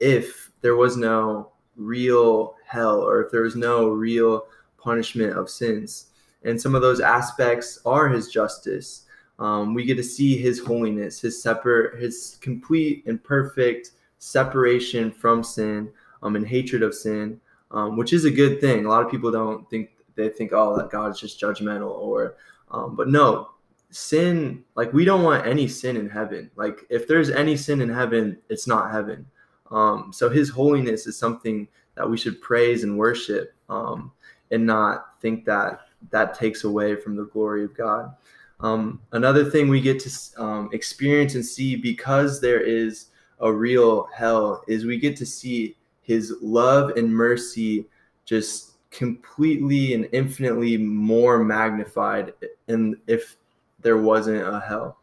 if 0.00 0.50
there 0.62 0.74
was 0.74 0.96
no 0.96 1.52
real 1.76 2.56
hell 2.66 3.00
or 3.00 3.24
if 3.24 3.30
there 3.30 3.42
was 3.42 3.54
no 3.54 3.86
real 3.86 4.46
punishment 4.82 5.38
of 5.38 5.48
sins. 5.48 6.06
And 6.42 6.60
some 6.60 6.74
of 6.74 6.82
those 6.82 6.98
aspects 6.98 7.78
are 7.86 8.08
his 8.08 8.32
justice, 8.32 9.04
um, 9.38 9.74
we 9.74 9.84
get 9.84 9.96
to 9.96 10.02
see 10.02 10.36
his 10.36 10.58
holiness, 10.58 11.20
his 11.20 11.40
separate, 11.40 12.00
his 12.00 12.38
complete 12.40 13.04
and 13.06 13.22
perfect 13.22 13.92
separation 14.18 15.10
from 15.12 15.44
sin 15.44 15.90
um, 16.22 16.36
and 16.36 16.46
hatred 16.46 16.82
of 16.82 16.94
sin, 16.94 17.40
um, 17.70 17.96
which 17.96 18.12
is 18.12 18.24
a 18.24 18.30
good 18.30 18.60
thing. 18.60 18.84
A 18.84 18.88
lot 18.88 19.04
of 19.04 19.10
people 19.10 19.30
don't 19.30 19.68
think 19.70 19.90
they 20.16 20.28
think, 20.28 20.52
oh, 20.52 20.76
that 20.76 20.90
God 20.90 21.12
is 21.12 21.20
just 21.20 21.40
judgmental, 21.40 21.90
or, 21.90 22.36
um, 22.72 22.96
but 22.96 23.08
no, 23.08 23.50
sin. 23.90 24.64
Like 24.74 24.92
we 24.92 25.04
don't 25.04 25.22
want 25.22 25.46
any 25.46 25.68
sin 25.68 25.96
in 25.96 26.08
heaven. 26.08 26.50
Like 26.56 26.84
if 26.90 27.06
there's 27.06 27.30
any 27.30 27.56
sin 27.56 27.80
in 27.80 27.88
heaven, 27.88 28.38
it's 28.48 28.66
not 28.66 28.90
heaven. 28.90 29.26
Um, 29.70 30.10
so 30.12 30.28
His 30.28 30.48
holiness 30.48 31.06
is 31.06 31.16
something 31.16 31.68
that 31.94 32.08
we 32.08 32.16
should 32.16 32.40
praise 32.40 32.84
and 32.84 32.98
worship, 32.98 33.54
um, 33.68 34.12
and 34.50 34.66
not 34.66 35.20
think 35.20 35.44
that 35.44 35.80
that 36.10 36.34
takes 36.34 36.64
away 36.64 36.96
from 36.96 37.16
the 37.16 37.24
glory 37.26 37.64
of 37.64 37.76
God. 37.76 38.14
Um, 38.60 39.00
another 39.12 39.48
thing 39.48 39.68
we 39.68 39.80
get 39.80 40.00
to 40.00 40.42
um, 40.42 40.70
experience 40.72 41.34
and 41.34 41.44
see 41.44 41.76
because 41.76 42.40
there 42.40 42.60
is 42.60 43.06
a 43.40 43.52
real 43.52 44.08
hell 44.14 44.64
is 44.66 44.84
we 44.84 44.98
get 44.98 45.16
to 45.16 45.26
see 45.26 45.76
his 46.02 46.34
love 46.40 46.96
and 46.96 47.12
mercy 47.12 47.86
just 48.24 48.72
completely 48.90 49.94
and 49.94 50.08
infinitely 50.12 50.76
more 50.76 51.44
magnified 51.44 52.32
and 52.66 52.96
if 53.06 53.36
there 53.80 53.98
wasn't 53.98 54.42
a 54.42 54.60
hell. 54.60 54.98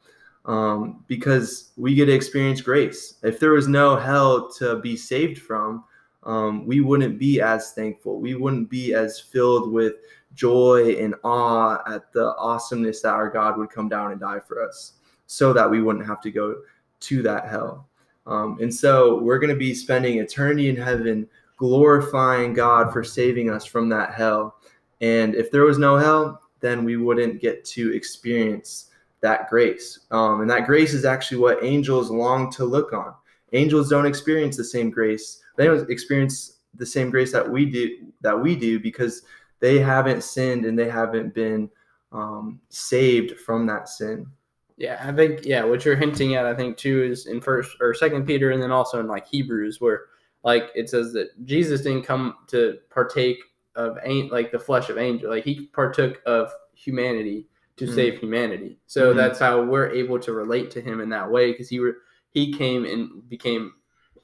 Um, 0.45 1.03
because 1.07 1.71
we 1.75 1.95
get 1.95 2.05
to 2.05 2.11
experience 2.11 2.61
grace. 2.61 3.15
If 3.23 3.39
there 3.39 3.51
was 3.51 3.67
no 3.67 3.95
hell 3.95 4.51
to 4.53 4.77
be 4.77 4.95
saved 4.95 5.41
from 5.41 5.83
um, 6.25 6.65
we 6.65 6.81
wouldn't 6.81 7.19
be 7.19 7.39
as 7.39 7.71
thankful. 7.73 8.19
We 8.19 8.35
wouldn't 8.35 8.69
be 8.69 8.93
as 8.93 9.19
filled 9.19 9.71
with 9.71 9.93
joy 10.35 10.95
and 10.99 11.15
awe 11.23 11.81
at 11.91 12.11
the 12.13 12.35
awesomeness 12.37 13.01
that 13.01 13.13
our 13.13 13.29
God 13.29 13.57
would 13.57 13.69
come 13.69 13.89
down 13.89 14.11
and 14.11 14.19
die 14.19 14.39
for 14.39 14.63
us 14.63 14.93
so 15.27 15.53
that 15.53 15.69
we 15.69 15.81
wouldn't 15.81 16.05
have 16.05 16.21
to 16.21 16.31
go 16.31 16.57
to 17.01 17.21
that 17.23 17.47
hell. 17.47 17.87
Um, 18.27 18.57
and 18.61 18.73
so 18.73 19.19
we're 19.19 19.39
going 19.39 19.53
to 19.53 19.59
be 19.59 19.73
spending 19.73 20.19
eternity 20.19 20.69
in 20.69 20.75
heaven 20.75 21.27
glorifying 21.57 22.53
God 22.53 22.91
for 22.91 23.03
saving 23.03 23.49
us 23.49 23.65
from 23.65 23.89
that 23.89 24.13
hell. 24.13 24.55
And 25.01 25.35
if 25.35 25.51
there 25.51 25.63
was 25.63 25.77
no 25.77 25.97
hell, 25.97 26.41
then 26.59 26.83
we 26.83 26.97
wouldn't 26.97 27.41
get 27.41 27.63
to 27.65 27.93
experience 27.93 28.89
that 29.21 29.49
grace. 29.49 29.99
Um, 30.11 30.41
and 30.41 30.49
that 30.49 30.65
grace 30.65 30.93
is 30.93 31.05
actually 31.05 31.37
what 31.37 31.63
angels 31.63 32.09
long 32.09 32.51
to 32.51 32.65
look 32.65 32.93
on. 32.93 33.13
Angels 33.53 33.89
don't 33.89 34.05
experience 34.05 34.57
the 34.57 34.63
same 34.63 34.89
grace. 34.89 35.41
They 35.55 35.65
don't 35.65 35.89
experience 35.89 36.59
the 36.75 36.85
same 36.85 37.09
grace 37.09 37.31
that 37.31 37.49
we 37.49 37.65
do 37.65 38.11
that 38.21 38.39
we 38.39 38.55
do 38.55 38.79
because 38.79 39.21
they 39.65 39.79
haven't 39.79 40.23
sinned 40.23 40.63
and 40.63 40.77
they 40.77 40.87
haven't 40.87 41.33
been 41.33 41.67
um, 42.11 42.61
saved 42.69 43.39
from 43.39 43.65
that 43.65 43.89
sin. 43.89 44.27
Yeah, 44.77 45.03
I 45.03 45.11
think 45.11 45.43
yeah, 45.43 45.63
what 45.63 45.83
you're 45.83 45.95
hinting 45.95 46.35
at, 46.35 46.45
I 46.45 46.53
think 46.53 46.77
too, 46.77 47.01
is 47.01 47.25
in 47.25 47.41
first 47.41 47.75
or 47.81 47.95
second 47.95 48.27
Peter, 48.27 48.51
and 48.51 48.61
then 48.61 48.71
also 48.71 48.99
in 48.99 49.07
like 49.07 49.25
Hebrews, 49.25 49.81
where 49.81 50.01
like 50.43 50.69
it 50.75 50.87
says 50.87 51.13
that 51.13 51.29
Jesus 51.45 51.81
didn't 51.81 52.03
come 52.03 52.35
to 52.49 52.77
partake 52.91 53.39
of 53.75 53.97
ain't 54.03 54.31
like 54.31 54.51
the 54.51 54.59
flesh 54.59 54.89
of 54.89 54.99
angel, 54.99 55.31
like 55.31 55.43
he 55.43 55.65
partook 55.73 56.21
of 56.27 56.51
humanity 56.75 57.47
to 57.77 57.85
mm-hmm. 57.85 57.95
save 57.95 58.19
humanity. 58.19 58.77
So 58.85 59.07
mm-hmm. 59.07 59.17
that's 59.17 59.39
how 59.39 59.63
we're 59.63 59.89
able 59.89 60.19
to 60.19 60.31
relate 60.31 60.69
to 60.71 60.81
him 60.81 61.01
in 61.01 61.09
that 61.09 61.31
way 61.31 61.51
because 61.51 61.69
he 61.69 61.79
were 61.79 61.97
he 62.29 62.53
came 62.53 62.85
and 62.85 63.27
became 63.27 63.73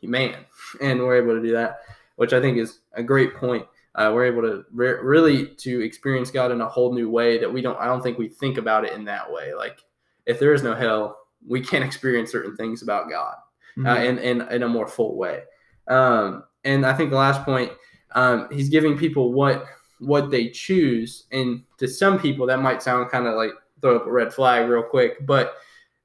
man, 0.04 0.46
and 0.82 1.00
we're 1.00 1.18
able 1.18 1.34
to 1.34 1.42
do 1.42 1.54
that, 1.54 1.80
which 2.18 2.32
I 2.32 2.40
think 2.40 2.60
is 2.60 2.82
a 2.94 3.02
great 3.02 3.34
point. 3.34 3.66
Uh, 3.94 4.12
we're 4.14 4.26
able 4.26 4.42
to 4.42 4.64
re- 4.72 5.00
really 5.02 5.48
to 5.48 5.82
experience 5.82 6.32
God 6.32 6.52
in 6.52 6.62
a 6.62 6.70
whole 6.70 6.94
new 6.94 7.10
way 7.10 7.38
that 7.38 7.52
we 7.52 7.62
don't. 7.62 7.78
I 7.80 7.86
don't 7.86 8.02
think 8.02 8.18
we 8.18 8.30
think 8.30 8.58
about 8.58 8.86
it 8.86 8.94
in 8.94 9.06
that 9.06 9.32
way. 9.32 9.54
Like 9.54 9.84
if 10.26 10.40
there 10.40 10.54
is 10.54 10.64
no 10.64 10.74
hell, 10.74 11.18
we 11.46 11.62
can't 11.62 11.84
experience 11.90 12.32
certain 12.32 12.56
things 12.56 12.82
about 12.82 13.10
God 13.10 13.36
uh, 13.78 13.80
mm-hmm. 13.80 13.88
uh, 13.88 13.96
in, 13.98 14.18
in, 14.20 14.42
in 14.50 14.64
a 14.64 14.68
more 14.68 14.88
full 14.88 15.18
way. 15.18 15.42
Um, 15.88 16.44
and 16.64 16.86
I 16.86 16.94
think 16.94 17.10
the 17.10 17.18
last 17.18 17.44
point, 17.44 17.72
um, 18.14 18.48
he's 18.52 18.70
giving 18.70 18.98
people 18.98 19.34
what 19.34 19.66
what 20.00 20.32
they 20.32 20.50
choose, 20.50 21.26
and 21.32 21.64
to 21.78 21.88
some 21.88 22.20
people 22.20 22.48
that 22.48 22.62
might 22.62 22.82
sound 22.82 23.12
kind 23.12 23.28
of 23.28 23.36
like 23.36 23.52
throw 23.82 23.98
up 23.98 24.08
a 24.08 24.12
red 24.12 24.34
flag 24.34 24.70
real 24.70 24.84
quick, 24.84 25.26
but 25.26 25.56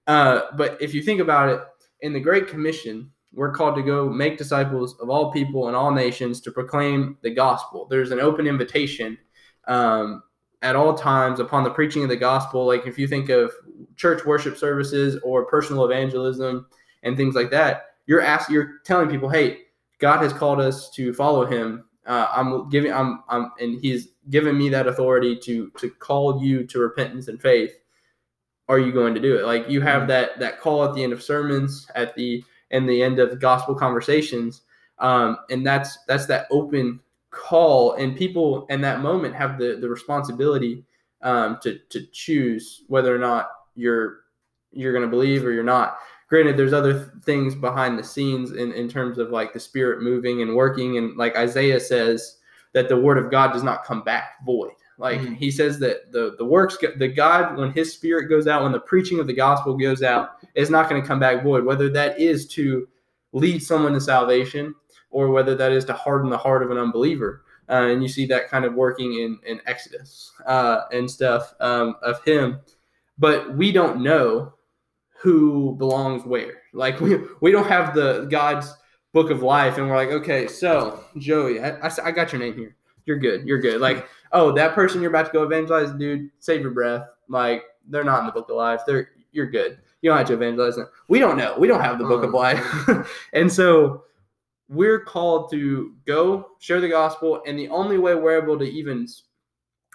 uh, 0.07 0.43
but 0.57 0.81
if 0.81 0.95
you 0.95 1.02
think 1.02 1.21
about 1.21 1.49
it, 1.49 1.61
in 2.00 2.12
the 2.12 2.21
Great 2.21 2.49
Commission, 2.49 3.11
we're 3.37 3.52
called 3.52 3.76
to 3.76 3.83
go 3.83 4.09
make 4.09 4.38
disciples 4.38 4.99
of 4.99 5.11
all 5.11 5.31
people 5.31 5.69
and 5.69 5.76
all 5.76 5.93
nations 5.93 6.40
to 6.40 6.50
proclaim 6.50 7.19
the 7.23 7.31
gospel. 7.31 7.87
There's 7.88 8.11
an 8.11 8.19
open 8.19 8.47
invitation 8.47 9.19
um, 9.69 10.23
at 10.62 10.75
all 10.75 10.95
times 10.95 11.38
upon 11.38 11.62
the 11.62 11.71
preaching 11.71 12.02
of 12.02 12.09
the 12.09 12.16
gospel. 12.16 12.66
Like 12.66 12.87
if 12.87 12.99
you 12.99 13.07
think 13.07 13.28
of 13.28 13.52
church 13.95 14.25
worship 14.25 14.57
services 14.57 15.21
or 15.23 15.45
personal 15.45 15.85
evangelism 15.85 16.66
and 17.02 17.14
things 17.14 17.35
like 17.35 17.50
that, 17.50 17.90
you're 18.07 18.23
asking, 18.23 18.55
you're 18.55 18.78
telling 18.85 19.11
people, 19.11 19.28
hey, 19.28 19.59
God 19.99 20.23
has 20.23 20.33
called 20.33 20.61
us 20.61 20.90
to 20.93 21.12
follow 21.12 21.45
Him. 21.45 21.85
Uh, 22.07 22.28
I'm 22.35 22.71
giving, 22.71 22.93
I'm, 22.93 23.23
I'm, 23.28 23.52
and 23.61 23.78
He's 23.78 24.09
given 24.31 24.57
me 24.57 24.71
that 24.71 24.87
authority 24.87 25.37
to 25.40 25.71
to 25.78 25.90
call 25.90 26.43
you 26.43 26.66
to 26.69 26.78
repentance 26.78 27.28
and 27.28 27.40
faith. 27.40 27.73
Are 28.69 28.78
you 28.78 28.93
going 28.93 29.14
to 29.14 29.21
do 29.21 29.37
it? 29.37 29.45
Like 29.45 29.69
you 29.69 29.81
have 29.83 30.02
mm-hmm. 30.02 30.09
that 30.09 30.38
that 30.38 30.61
call 30.61 30.85
at 30.85 30.95
the 30.95 31.02
end 31.02 31.12
of 31.12 31.23
sermons, 31.23 31.87
at 31.95 32.14
the 32.14 32.43
and 32.70 32.88
the 32.88 33.02
end 33.02 33.18
of 33.18 33.40
gospel 33.40 33.75
conversations, 33.75 34.62
um, 34.99 35.38
and 35.50 35.66
that's 35.66 35.99
that's 36.06 36.26
that 36.26 36.46
open 36.50 37.00
call, 37.30 37.92
and 37.94 38.16
people 38.16 38.66
in 38.70 38.80
that 38.80 39.00
moment 39.00 39.35
have 39.35 39.58
the 39.58 39.78
the 39.80 39.88
responsibility 39.88 40.85
um, 41.23 41.58
to 41.62 41.78
to 41.90 42.06
choose 42.12 42.85
whether 42.88 43.14
or 43.14 43.18
not 43.18 43.50
you're 43.75 44.20
you're 44.73 44.92
going 44.92 45.04
to 45.04 45.11
believe 45.11 45.44
or 45.44 45.52
you're 45.52 45.64
not. 45.64 45.99
Granted, 46.28 46.56
there's 46.56 46.73
other 46.73 47.12
things 47.25 47.54
behind 47.54 47.99
the 47.99 48.02
scenes 48.02 48.50
in, 48.50 48.73
in 48.73 48.88
terms 48.88 49.16
of 49.18 49.30
like 49.30 49.52
the 49.52 49.61
spirit 49.61 50.02
moving 50.02 50.42
and 50.42 50.56
working, 50.56 50.99
and 50.99 51.16
like 51.16 51.37
Isaiah 51.37 51.80
says 51.80 52.38
that 52.73 52.88
the 52.88 52.96
word 52.96 53.16
of 53.16 53.30
God 53.30 53.52
does 53.52 53.62
not 53.62 53.85
come 53.85 54.02
back 54.02 54.44
void. 54.44 54.73
Like 54.99 55.21
mm-hmm. 55.21 55.35
he 55.35 55.50
says 55.50 55.79
that 55.81 56.12
the 56.12 56.35
the 56.38 56.45
works 56.45 56.79
the 56.97 57.09
God 57.09 57.57
when 57.57 57.73
his 57.73 57.93
spirit 57.93 58.29
goes 58.29 58.47
out 58.47 58.62
when 58.62 58.73
the 58.73 58.81
preaching 58.81 59.21
of 59.21 59.26
the 59.26 59.35
gospel 59.35 59.76
goes 59.76 60.03
out 60.03 60.37
is 60.55 60.71
not 60.71 60.88
going 60.88 61.00
to 61.00 61.07
come 61.07 61.21
back 61.21 61.43
void. 61.43 61.65
Whether 61.65 61.88
that 61.91 62.19
is 62.19 62.47
to 62.49 62.88
lead 63.33 63.62
someone 63.62 63.93
to 63.93 64.00
salvation 64.00 64.75
or 65.11 65.31
whether 65.31 65.55
that 65.55 65.73
is 65.73 65.85
to 65.87 65.93
harden 65.93 66.31
the 66.31 66.38
heart 66.38 66.62
of 66.62 66.71
an 66.71 66.79
unbeliever. 66.79 67.45
Uh, 67.69 67.88
and 67.88 68.03
you 68.03 68.09
see 68.09 68.26
that 68.26 68.49
kind 68.49 68.65
of 68.65 68.75
working 68.75 69.12
in 69.15 69.38
in 69.47 69.61
Exodus 69.67 70.33
uh, 70.47 70.83
and 70.93 71.11
stuff 71.11 71.55
um, 71.61 71.97
of 72.03 72.23
him. 72.25 72.61
But 73.19 73.57
we 73.57 73.73
don't 73.73 74.03
know 74.03 74.55
who 75.19 75.75
belongs 75.76 76.25
where. 76.25 76.62
Like 76.73 77.00
we 77.03 77.19
we 77.41 77.50
don't 77.50 77.67
have 77.67 77.95
the 77.95 78.26
God's 78.31 78.73
book 79.17 79.31
of 79.31 79.43
life 79.43 79.79
and 79.79 79.88
we're 79.88 79.97
like 79.97 80.11
okay 80.11 80.47
so 80.47 81.03
Joey 81.17 81.59
I, 81.59 81.71
I, 81.79 81.91
I 82.05 82.11
got 82.11 82.33
your 82.33 82.38
name 82.38 82.55
here 82.55 82.76
you're 83.06 83.18
good 83.18 83.46
you're 83.46 83.58
good 83.58 83.80
like 83.80 84.06
oh, 84.32 84.52
that 84.52 84.75
person 84.75 85.00
you're 85.00 85.10
about 85.10 85.26
to 85.26 85.32
go 85.32 85.42
evangelize, 85.42 85.90
dude, 85.92 86.30
save 86.38 86.60
your 86.60 86.70
breath. 86.70 87.08
Like 87.28 87.64
they're 87.88 88.04
not 88.04 88.20
in 88.20 88.26
the 88.26 88.32
book 88.32 88.48
of 88.50 88.56
life. 88.56 88.82
They're 88.86 89.10
you're 89.32 89.50
good. 89.50 89.78
You 90.02 90.10
don't 90.10 90.18
have 90.18 90.26
to 90.28 90.34
evangelize 90.34 90.76
them. 90.76 90.88
We 91.08 91.18
don't 91.18 91.36
know. 91.36 91.56
We 91.58 91.68
don't 91.68 91.80
have 91.80 91.98
the 91.98 92.04
book 92.04 92.22
of 92.22 92.34
uh-huh. 92.34 92.94
life. 92.94 93.08
and 93.32 93.52
so 93.52 94.04
we're 94.68 95.00
called 95.00 95.50
to 95.50 95.94
go 96.06 96.50
share 96.58 96.80
the 96.80 96.88
gospel. 96.88 97.42
And 97.46 97.58
the 97.58 97.68
only 97.68 97.98
way 97.98 98.14
we're 98.14 98.42
able 98.42 98.58
to 98.58 98.64
even 98.64 99.06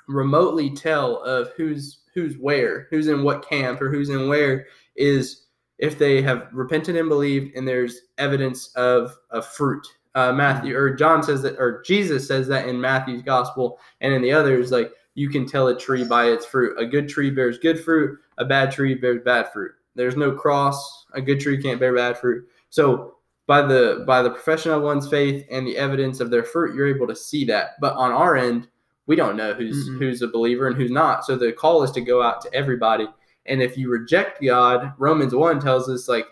remotely 0.07 0.69
tell 0.71 1.17
of 1.23 1.49
who's 1.55 1.99
who's 2.13 2.37
where, 2.37 2.87
who's 2.89 3.07
in 3.07 3.23
what 3.23 3.47
camp, 3.47 3.81
or 3.81 3.89
who's 3.89 4.09
in 4.09 4.27
where 4.27 4.65
is 4.95 5.45
if 5.77 5.97
they 5.97 6.21
have 6.21 6.47
repented 6.51 6.95
and 6.95 7.09
believed 7.09 7.55
and 7.55 7.67
there's 7.67 8.01
evidence 8.17 8.67
of 8.75 9.15
a 9.31 9.41
fruit 9.41 9.87
uh, 10.15 10.31
Matthew 10.33 10.75
or 10.75 10.93
John 10.93 11.23
says 11.23 11.41
that, 11.43 11.57
or 11.57 11.81
Jesus 11.85 12.27
says 12.27 12.47
that 12.47 12.67
in 12.67 12.79
Matthew's 12.79 13.21
gospel, 13.21 13.79
and 14.01 14.13
in 14.13 14.21
the 14.21 14.31
others, 14.31 14.71
like 14.71 14.91
you 15.15 15.29
can 15.29 15.45
tell 15.45 15.67
a 15.67 15.77
tree 15.77 16.03
by 16.03 16.25
its 16.25 16.45
fruit. 16.45 16.77
A 16.79 16.85
good 16.85 17.09
tree 17.09 17.29
bears 17.29 17.57
good 17.57 17.83
fruit. 17.83 18.19
A 18.37 18.45
bad 18.45 18.71
tree 18.71 18.95
bears 18.95 19.21
bad 19.23 19.51
fruit. 19.51 19.71
There's 19.95 20.15
no 20.15 20.31
cross. 20.31 21.05
A 21.13 21.21
good 21.21 21.39
tree 21.39 21.61
can't 21.61 21.79
bear 21.79 21.95
bad 21.95 22.17
fruit. 22.17 22.47
So 22.69 23.15
by 23.47 23.61
the 23.61 24.03
by 24.07 24.21
the 24.21 24.29
profession 24.29 24.71
of 24.71 24.81
one's 24.81 25.09
faith 25.09 25.45
and 25.51 25.67
the 25.67 25.77
evidence 25.77 26.19
of 26.19 26.29
their 26.29 26.43
fruit, 26.43 26.75
you're 26.75 26.93
able 26.93 27.07
to 27.07 27.15
see 27.15 27.45
that. 27.45 27.71
But 27.81 27.95
on 27.95 28.11
our 28.11 28.37
end, 28.37 28.67
we 29.07 29.15
don't 29.15 29.35
know 29.35 29.53
who's 29.53 29.89
mm-hmm. 29.89 29.99
who's 29.99 30.21
a 30.21 30.27
believer 30.27 30.67
and 30.67 30.75
who's 30.75 30.91
not. 30.91 31.25
So 31.25 31.35
the 31.35 31.51
call 31.51 31.83
is 31.83 31.91
to 31.91 32.01
go 32.01 32.21
out 32.21 32.41
to 32.41 32.53
everybody. 32.53 33.07
And 33.47 33.61
if 33.61 33.77
you 33.77 33.89
reject 33.89 34.41
God, 34.41 34.93
Romans 34.97 35.33
one 35.33 35.59
tells 35.59 35.89
us 35.89 36.07
like 36.07 36.27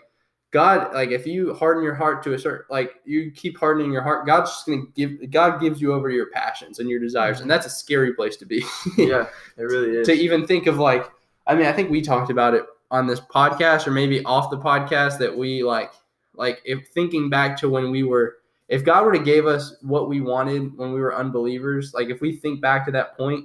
God, 0.52 0.92
like 0.92 1.10
if 1.10 1.26
you 1.26 1.54
harden 1.54 1.84
your 1.84 1.94
heart 1.94 2.24
to 2.24 2.32
a 2.34 2.38
certain, 2.38 2.66
like 2.70 2.96
you 3.04 3.30
keep 3.30 3.56
hardening 3.56 3.92
your 3.92 4.02
heart, 4.02 4.26
God's 4.26 4.50
just 4.50 4.66
gonna 4.66 4.82
give. 4.96 5.30
God 5.30 5.60
gives 5.60 5.80
you 5.80 5.92
over 5.92 6.08
to 6.08 6.14
your 6.14 6.30
passions 6.30 6.80
and 6.80 6.90
your 6.90 6.98
desires, 6.98 7.40
and 7.40 7.48
that's 7.48 7.66
a 7.66 7.70
scary 7.70 8.14
place 8.14 8.36
to 8.38 8.46
be. 8.46 8.64
yeah, 8.98 9.26
it 9.56 9.62
really 9.62 9.98
is. 9.98 10.06
to 10.08 10.12
even 10.12 10.46
think 10.46 10.66
of 10.66 10.78
like, 10.78 11.08
I 11.46 11.54
mean, 11.54 11.66
I 11.66 11.72
think 11.72 11.88
we 11.88 12.02
talked 12.02 12.30
about 12.30 12.54
it 12.54 12.64
on 12.90 13.06
this 13.06 13.20
podcast, 13.20 13.86
or 13.86 13.92
maybe 13.92 14.24
off 14.24 14.50
the 14.50 14.58
podcast, 14.58 15.18
that 15.18 15.36
we 15.36 15.62
like, 15.62 15.92
like 16.34 16.60
if 16.64 16.88
thinking 16.88 17.30
back 17.30 17.56
to 17.58 17.68
when 17.68 17.92
we 17.92 18.02
were, 18.02 18.38
if 18.68 18.84
God 18.84 19.04
were 19.04 19.12
to 19.12 19.20
gave 19.20 19.46
us 19.46 19.76
what 19.82 20.08
we 20.08 20.20
wanted 20.20 20.76
when 20.76 20.92
we 20.92 21.00
were 21.00 21.14
unbelievers, 21.14 21.94
like 21.94 22.08
if 22.08 22.20
we 22.20 22.34
think 22.34 22.60
back 22.60 22.84
to 22.86 22.92
that 22.92 23.16
point 23.16 23.44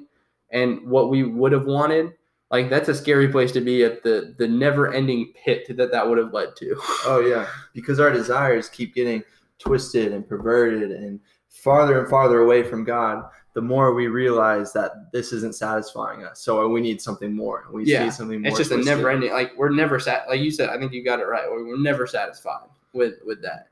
and 0.50 0.84
what 0.88 1.12
we 1.12 1.22
would 1.22 1.52
have 1.52 1.66
wanted, 1.66 2.14
like 2.56 2.70
that's 2.70 2.88
a 2.88 2.96
scary 2.96 3.28
place 3.28 3.52
to 3.52 3.62
be 3.62 3.84
at 3.84 4.02
the 4.02 4.34
the 4.38 4.48
never 4.48 4.94
ending 4.94 5.34
pit 5.44 5.66
that 5.76 5.92
that 5.92 6.08
would 6.08 6.18
have 6.18 6.34
led 6.34 6.56
to. 6.58 6.76
oh 7.06 7.20
yeah, 7.20 7.48
because 7.74 8.00
our 8.00 8.12
desires 8.12 8.70
keep 8.70 8.96
getting 8.96 9.24
twisted 9.60 10.14
and 10.14 10.28
perverted 10.28 10.92
and 10.92 11.20
farther 11.50 12.00
and 12.00 12.08
farther 12.08 12.40
away 12.40 12.64
from 12.64 12.84
God. 12.86 13.26
The 13.56 13.62
more 13.62 13.94
we 13.94 14.08
realize 14.08 14.74
that 14.74 14.92
this 15.14 15.32
isn't 15.32 15.56
satisfying 15.56 16.24
us, 16.24 16.42
so 16.42 16.68
we 16.68 16.82
need 16.82 17.02
something 17.02 17.34
more. 17.34 17.68
We 17.72 17.86
yeah. 17.86 18.06
need 18.06 18.14
something 18.14 18.42
more. 18.42 18.50
It's 18.50 18.58
just 18.58 18.72
twisted. 18.72 18.94
a 18.94 18.96
never 18.96 19.10
ending. 19.10 19.32
Like 19.32 19.52
we're 19.58 19.70
never 19.70 20.00
sat. 20.00 20.28
Like 20.30 20.42
you 20.42 20.52
said, 20.52 20.70
I 20.70 20.78
think 20.78 20.94
you 20.94 21.04
got 21.04 21.20
it 21.20 21.28
right. 21.28 21.50
We're 21.50 21.78
never 21.78 22.08
satisfied 22.08 22.68
with 22.94 23.16
with 23.26 23.42
that. 23.42 23.68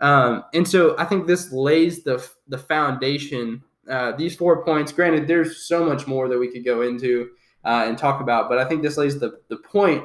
Um, 0.00 0.44
and 0.54 0.66
so 0.66 0.96
I 0.98 1.04
think 1.04 1.26
this 1.26 1.52
lays 1.52 2.04
the 2.04 2.24
the 2.48 2.58
foundation. 2.58 3.62
Uh, 3.88 4.12
these 4.12 4.36
four 4.36 4.64
points. 4.64 4.92
Granted, 4.92 5.26
there's 5.26 5.66
so 5.66 5.84
much 5.84 6.06
more 6.06 6.28
that 6.28 6.38
we 6.38 6.48
could 6.52 6.64
go 6.64 6.82
into 6.82 7.30
uh, 7.64 7.84
and 7.86 7.98
talk 7.98 8.20
about. 8.20 8.48
But 8.48 8.58
I 8.58 8.64
think 8.64 8.82
this 8.82 8.96
lays 8.96 9.18
the, 9.18 9.40
the 9.48 9.56
point 9.56 10.04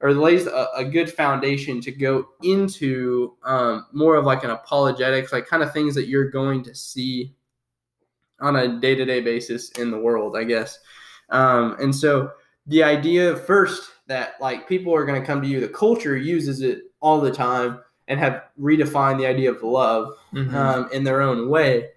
or 0.00 0.12
lays 0.12 0.46
a, 0.46 0.68
a 0.76 0.84
good 0.84 1.10
foundation 1.10 1.80
to 1.80 1.90
go 1.92 2.28
into 2.42 3.36
um, 3.42 3.86
more 3.92 4.16
of 4.16 4.24
like 4.24 4.44
an 4.44 4.50
apologetics, 4.50 5.32
like 5.32 5.46
kind 5.46 5.62
of 5.62 5.72
things 5.72 5.94
that 5.94 6.08
you're 6.08 6.30
going 6.30 6.62
to 6.64 6.74
see 6.74 7.34
on 8.40 8.56
a 8.56 8.80
day 8.80 8.94
to 8.94 9.04
day 9.04 9.20
basis 9.20 9.70
in 9.72 9.90
the 9.90 9.98
world, 9.98 10.36
I 10.36 10.44
guess. 10.44 10.78
Um, 11.30 11.76
and 11.80 11.94
so 11.94 12.32
the 12.66 12.82
idea 12.82 13.36
first 13.36 13.90
that 14.06 14.34
like 14.40 14.68
people 14.68 14.94
are 14.94 15.06
going 15.06 15.20
to 15.20 15.26
come 15.26 15.40
to 15.40 15.48
you, 15.48 15.60
the 15.60 15.68
culture 15.68 16.16
uses 16.16 16.60
it 16.60 16.82
all 17.00 17.20
the 17.20 17.30
time 17.30 17.80
and 18.08 18.20
have 18.20 18.42
redefined 18.60 19.18
the 19.18 19.26
idea 19.26 19.50
of 19.50 19.62
love 19.62 20.14
mm-hmm. 20.32 20.54
um, 20.54 20.88
in 20.92 21.04
their 21.04 21.22
own 21.22 21.48
way. 21.48 21.88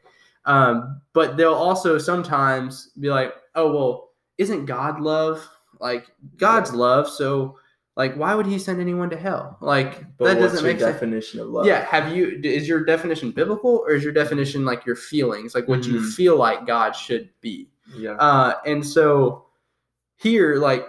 Um, 0.45 1.01
but 1.11 1.35
they'll 1.35 1.53
also 1.53 1.97
sometimes 1.97 2.91
be 2.99 3.09
like, 3.09 3.33
oh 3.55 3.71
well, 3.71 4.06
isn't 4.37 4.65
God 4.65 4.99
love? 5.01 5.47
Like 5.79 6.07
God's 6.37 6.73
love, 6.73 7.07
so 7.09 7.57
like 7.95 8.15
why 8.15 8.33
would 8.35 8.45
He 8.47 8.57
send 8.59 8.79
anyone 8.81 9.09
to 9.11 9.17
hell? 9.17 9.57
Like 9.61 10.03
But 10.17 10.25
that 10.25 10.39
doesn't 10.39 10.63
make 10.63 10.79
sense. 10.79 10.93
definition 10.93 11.39
of 11.39 11.47
love? 11.49 11.65
Yeah, 11.67 11.83
have 11.85 12.15
you? 12.15 12.39
Is 12.43 12.67
your 12.67 12.83
definition 12.83 13.31
biblical 13.31 13.83
or 13.85 13.91
is 13.91 14.03
your 14.03 14.13
definition 14.13 14.65
like 14.65 14.85
your 14.85 14.95
feelings, 14.95 15.53
like 15.53 15.67
what 15.67 15.85
you 15.85 15.99
Mhm. 15.99 16.13
feel 16.13 16.35
like 16.37 16.65
God 16.65 16.95
should 16.95 17.29
be? 17.41 17.69
Yeah. 17.95 18.11
Uh, 18.13 18.55
and 18.65 18.85
so 18.85 19.45
here, 20.15 20.55
like, 20.55 20.87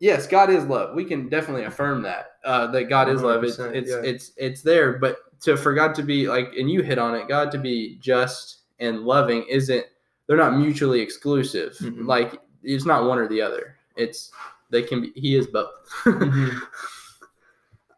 yes, 0.00 0.26
God 0.26 0.50
is 0.50 0.64
love. 0.64 0.94
We 0.96 1.04
can 1.04 1.28
definitely 1.28 1.64
affirm 1.64 2.02
that 2.02 2.32
uh, 2.44 2.66
that 2.68 2.84
God 2.88 3.08
is 3.08 3.22
love. 3.22 3.44
It's 3.44 3.58
it's 3.58 3.90
yeah. 3.90 4.00
it's 4.02 4.32
it's 4.36 4.62
there, 4.62 4.98
but 4.98 5.18
to 5.42 5.56
for 5.56 5.74
God 5.74 5.94
to 5.94 6.02
be 6.02 6.28
like, 6.28 6.52
and 6.58 6.68
you 6.68 6.82
hit 6.82 6.98
on 6.98 7.14
it, 7.14 7.28
God 7.28 7.52
to 7.52 7.58
be 7.58 7.98
just 8.00 8.62
and 8.80 9.00
loving 9.02 9.44
isn't. 9.48 9.84
They're 10.26 10.36
not 10.36 10.58
mutually 10.58 11.00
exclusive. 11.00 11.76
Mhm. 11.80 12.06
Like 12.06 12.38
it's 12.62 12.84
not 12.86 13.04
one 13.04 13.18
or 13.18 13.28
the 13.28 13.40
other. 13.40 13.76
It's 13.96 14.30
they 14.70 14.82
can 14.82 15.02
be. 15.02 15.12
He 15.14 15.36
is 15.36 15.46
both. 15.46 15.70
Mhm. 16.04 16.60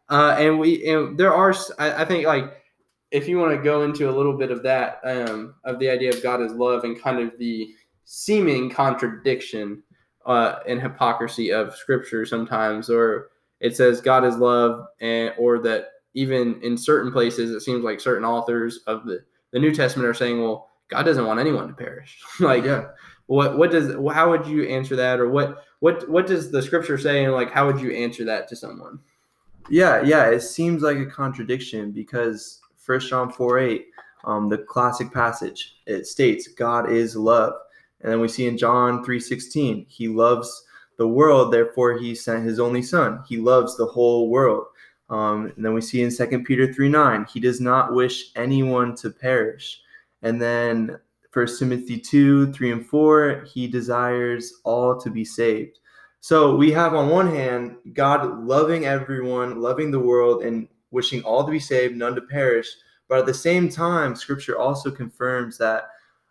Uh, 0.09 0.35
and 0.37 0.59
we 0.59 0.85
and 0.91 1.17
there 1.17 1.33
are 1.33 1.55
I 1.79 2.03
think 2.03 2.27
like 2.27 2.61
if 3.11 3.29
you 3.29 3.37
want 3.37 3.55
to 3.55 3.63
go 3.63 3.83
into 3.83 4.09
a 4.09 4.11
little 4.11 4.37
bit 4.37 4.51
of 4.51 4.61
that 4.63 4.99
um, 5.05 5.55
of 5.63 5.79
the 5.79 5.89
idea 5.89 6.09
of 6.09 6.21
God 6.21 6.41
is 6.41 6.51
love 6.51 6.83
and 6.83 7.01
kind 7.01 7.19
of 7.19 7.37
the 7.37 7.73
seeming 8.03 8.69
contradiction 8.69 9.81
uh, 10.25 10.59
and 10.67 10.81
hypocrisy 10.81 11.51
of 11.51 11.75
Scripture 11.77 12.25
sometimes, 12.25 12.89
or 12.89 13.29
it 13.61 13.77
says 13.77 14.01
God 14.01 14.25
is 14.25 14.35
love, 14.35 14.85
and 14.99 15.33
or 15.37 15.59
that 15.59 15.91
even 16.13 16.61
in 16.61 16.77
certain 16.77 17.11
places 17.11 17.51
it 17.51 17.61
seems 17.61 17.83
like 17.83 18.01
certain 18.01 18.25
authors 18.25 18.79
of 18.87 19.05
the 19.05 19.23
the 19.51 19.59
New 19.59 19.73
Testament 19.73 20.09
are 20.09 20.13
saying, 20.13 20.41
well, 20.41 20.70
God 20.91 21.03
doesn't 21.03 21.25
want 21.25 21.39
anyone 21.39 21.67
to 21.67 21.73
perish. 21.73 22.19
like 22.39 22.65
yeah. 22.65 22.89
what 23.27 23.57
what 23.57 23.71
does 23.71 23.95
how 24.13 24.29
would 24.29 24.45
you 24.45 24.63
answer 24.67 24.95
that, 24.97 25.19
or 25.19 25.29
what 25.29 25.63
what 25.79 26.07
what 26.09 26.27
does 26.27 26.51
the 26.51 26.61
Scripture 26.61 26.97
say, 26.97 27.23
and 27.23 27.33
like 27.33 27.51
how 27.51 27.65
would 27.65 27.79
you 27.79 27.91
answer 27.91 28.25
that 28.25 28.47
to 28.49 28.55
someone? 28.55 28.99
Yeah, 29.69 30.01
yeah, 30.03 30.29
it 30.29 30.41
seems 30.41 30.81
like 30.81 30.97
a 30.97 31.05
contradiction 31.05 31.91
because 31.91 32.59
First 32.77 33.09
John 33.09 33.31
4 33.31 33.59
8, 33.59 33.85
um, 34.25 34.49
the 34.49 34.57
classic 34.57 35.13
passage, 35.13 35.77
it 35.85 36.07
states 36.07 36.47
God 36.47 36.91
is 36.91 37.15
love. 37.15 37.53
And 38.01 38.11
then 38.11 38.19
we 38.19 38.27
see 38.27 38.47
in 38.47 38.57
John 38.57 39.03
3 39.03 39.19
16, 39.19 39.85
he 39.87 40.07
loves 40.07 40.65
the 40.97 41.07
world, 41.07 41.53
therefore 41.53 41.97
he 41.97 42.15
sent 42.15 42.45
his 42.45 42.59
only 42.59 42.81
son. 42.81 43.23
He 43.27 43.37
loves 43.37 43.77
the 43.77 43.85
whole 43.85 44.29
world. 44.29 44.65
Um, 45.09 45.51
and 45.55 45.63
then 45.63 45.73
we 45.73 45.81
see 45.81 46.01
in 46.01 46.15
2 46.15 46.43
Peter 46.43 46.73
3 46.73 46.89
9, 46.89 47.25
he 47.31 47.39
does 47.39 47.61
not 47.61 47.93
wish 47.93 48.31
anyone 48.35 48.95
to 48.97 49.09
perish. 49.09 49.81
And 50.21 50.41
then 50.41 50.97
1 51.33 51.47
Timothy 51.57 51.97
2 51.97 52.51
3 52.51 52.71
and 52.71 52.85
4, 52.85 53.45
he 53.53 53.67
desires 53.67 54.53
all 54.63 54.99
to 54.99 55.09
be 55.09 55.23
saved. 55.23 55.79
So 56.19 56.55
we 56.55 56.71
have 56.71 56.93
on 56.93 57.09
one 57.09 57.27
hand 57.27 57.77
God 57.93 58.43
loving 58.43 58.85
everyone, 58.85 59.59
loving 59.59 59.91
the 59.91 59.99
world, 59.99 60.43
and 60.43 60.67
wishing 60.91 61.23
all 61.23 61.45
to 61.45 61.51
be 61.51 61.59
saved, 61.59 61.95
none 61.95 62.15
to 62.15 62.21
perish. 62.21 62.67
But 63.07 63.19
at 63.19 63.25
the 63.25 63.33
same 63.33 63.69
time, 63.69 64.15
Scripture 64.15 64.57
also 64.57 64.91
confirms 64.91 65.57
that 65.57 65.89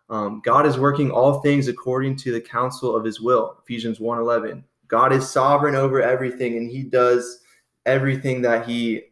um, 0.09 0.43
God 0.45 0.67
is 0.67 0.79
working 0.79 1.11
all 1.11 1.41
things 1.41 1.69
according 1.69 2.17
to 2.17 2.33
the 2.33 2.41
counsel 2.41 2.95
of 2.95 3.05
His 3.05 3.21
will. 3.21 3.57
Ephesians 3.63 3.99
1:11. 3.99 4.65
God 4.87 5.13
is 5.13 5.29
sovereign 5.29 5.75
over 5.75 6.03
everything, 6.03 6.57
and 6.57 6.71
He 6.71 6.83
does 6.83 7.41
everything 7.87 8.43
that 8.43 8.69
He 8.69 9.03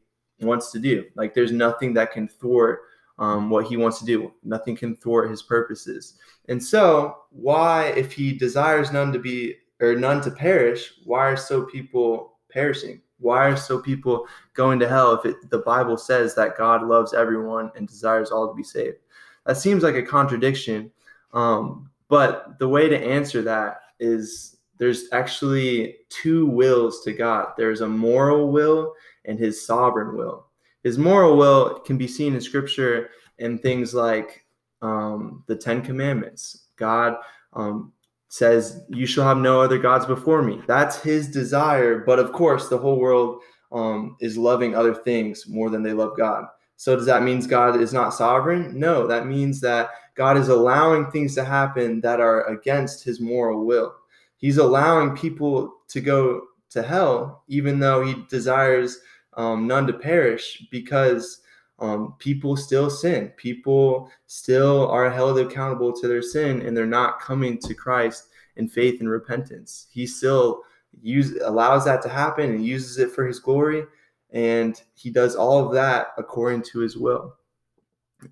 wants 0.41 0.71
to 0.73 0.79
do. 0.79 1.05
Like 1.17 1.35
there's 1.35 1.53
nothing 1.53 1.95
that 1.95 2.13
can 2.13 2.29
thwart 2.29 2.81
um, 3.19 3.51
what 3.51 3.67
He 3.67 3.77
wants 3.77 3.99
to 3.99 4.05
do. 4.05 4.33
Nothing 4.45 4.77
can 4.77 4.97
thwart 4.97 5.31
His 5.31 5.43
purposes. 5.43 6.15
And 6.49 6.63
so, 6.63 7.17
why, 7.31 7.87
if 7.97 8.13
He 8.13 8.33
desires 8.33 8.93
none 8.93 9.13
to 9.13 9.19
be 9.19 9.57
or 9.81 9.95
none 9.95 10.21
to 10.23 10.31
perish, 10.31 10.95
why 11.05 11.29
are 11.29 11.37
so 11.37 11.63
people 11.63 12.39
perishing? 12.51 13.01
Why 13.21 13.49
are 13.49 13.57
so 13.57 13.81
people 13.81 14.27
going 14.55 14.79
to 14.81 14.89
hell 14.89 15.15
if 15.15 15.25
it, 15.25 15.51
the 15.51 15.59
Bible 15.59 15.97
says 15.97 16.35
that 16.35 16.57
God 16.57 16.87
loves 16.87 17.15
everyone 17.15 17.71
and 17.75 17.87
desires 17.87 18.31
all 18.31 18.49
to 18.49 18.55
be 18.55 18.63
saved? 18.63 18.99
That 19.47 19.57
seems 19.57 19.83
like 19.83 19.97
a 19.97 20.03
contradiction. 20.03 20.91
Um, 21.33 21.91
but 22.09 22.59
the 22.59 22.69
way 22.69 22.89
to 22.89 22.99
answer 22.99 23.43
that 23.43 23.81
is 23.99 24.59
there's 24.79 25.07
actually 25.13 25.97
two 26.09 26.47
wills 26.47 27.03
to 27.03 27.13
God 27.13 27.49
there's 27.57 27.81
a 27.81 27.89
moral 27.89 28.51
will 28.51 28.95
and 29.25 29.39
his 29.39 29.65
sovereign 29.65 30.17
will. 30.17 30.47
His 30.85 30.99
moral 30.99 31.37
will 31.37 31.81
can 31.81 31.99
be 31.99 32.09
seen 32.09 32.35
in 32.35 32.41
scripture 32.41 33.11
in 33.39 33.59
things 33.59 33.95
like 33.95 34.45
um, 34.83 35.45
the 35.47 35.57
Ten 35.57 35.83
Commandments. 35.83 36.67
God 36.77 37.17
um, 37.53 37.93
says, 38.29 38.83
You 38.89 39.07
shall 39.07 39.25
have 39.25 39.39
no 39.39 39.61
other 39.61 39.79
gods 39.79 40.07
before 40.07 40.43
me. 40.43 40.63
That's 40.67 41.01
his 41.01 41.29
desire. 41.29 41.99
But 41.99 42.19
of 42.19 42.33
course, 42.33 42.69
the 42.69 42.79
whole 42.79 42.99
world 42.99 43.43
um, 43.73 44.17
is 44.21 44.39
loving 44.39 44.75
other 44.75 44.95
things 44.95 45.47
more 45.49 45.71
than 45.71 45.83
they 45.83 45.93
love 45.93 46.17
God. 46.17 46.47
So 46.77 46.95
does 46.95 47.07
that 47.07 47.25
mean 47.25 47.41
God 47.47 47.81
is 47.81 47.93
not 47.93 48.15
sovereign? 48.15 48.79
No, 48.79 49.07
that 49.09 49.27
means 49.27 49.61
that 49.63 49.91
God 50.15 50.37
is 50.37 50.49
allowing 50.49 51.11
things 51.11 51.35
to 51.35 51.45
happen 51.45 52.01
that 52.03 52.21
are 52.21 52.45
against 52.45 53.05
his 53.05 53.21
moral 53.21 53.67
will. 53.67 53.95
He's 54.37 54.59
allowing 54.59 55.17
people 55.17 55.75
to 55.89 56.01
go 56.01 56.43
to 56.71 56.83
hell, 56.83 57.43
even 57.49 57.81
though 57.81 58.05
he 58.05 58.15
desires 58.29 58.99
um, 59.39 59.67
none 59.67 59.87
to 59.87 59.95
perish, 59.95 60.67
because 60.71 61.41
um, 61.79 62.15
people 62.19 62.57
still 62.57 62.91
sin. 62.91 63.33
People 63.37 64.11
still 64.27 64.89
are 64.89 65.09
held 65.09 65.39
accountable 65.39 65.93
to 65.93 66.09
their 66.09 66.23
sin, 66.23 66.63
and 66.63 66.77
they're 66.77 66.87
not 66.87 67.21
coming 67.21 67.59
to 67.61 67.73
Christ 67.73 68.29
in 68.57 68.69
faith 68.69 69.01
and 69.01 69.09
repentance. 69.09 69.87
He 69.91 70.07
still 70.07 70.63
use 71.01 71.39
allows 71.43 71.85
that 71.85 72.03
to 72.03 72.09
happen 72.09 72.51
and 72.51 72.67
uses 72.67 72.99
it 72.99 73.13
for 73.13 73.27
His 73.27 73.39
glory, 73.39 73.85
and 74.31 74.81
He 74.95 75.09
does 75.11 75.37
all 75.37 75.65
of 75.65 75.73
that 75.73 76.09
according 76.19 76.63
to 76.65 76.81
His 76.81 76.99
will. 76.99 77.35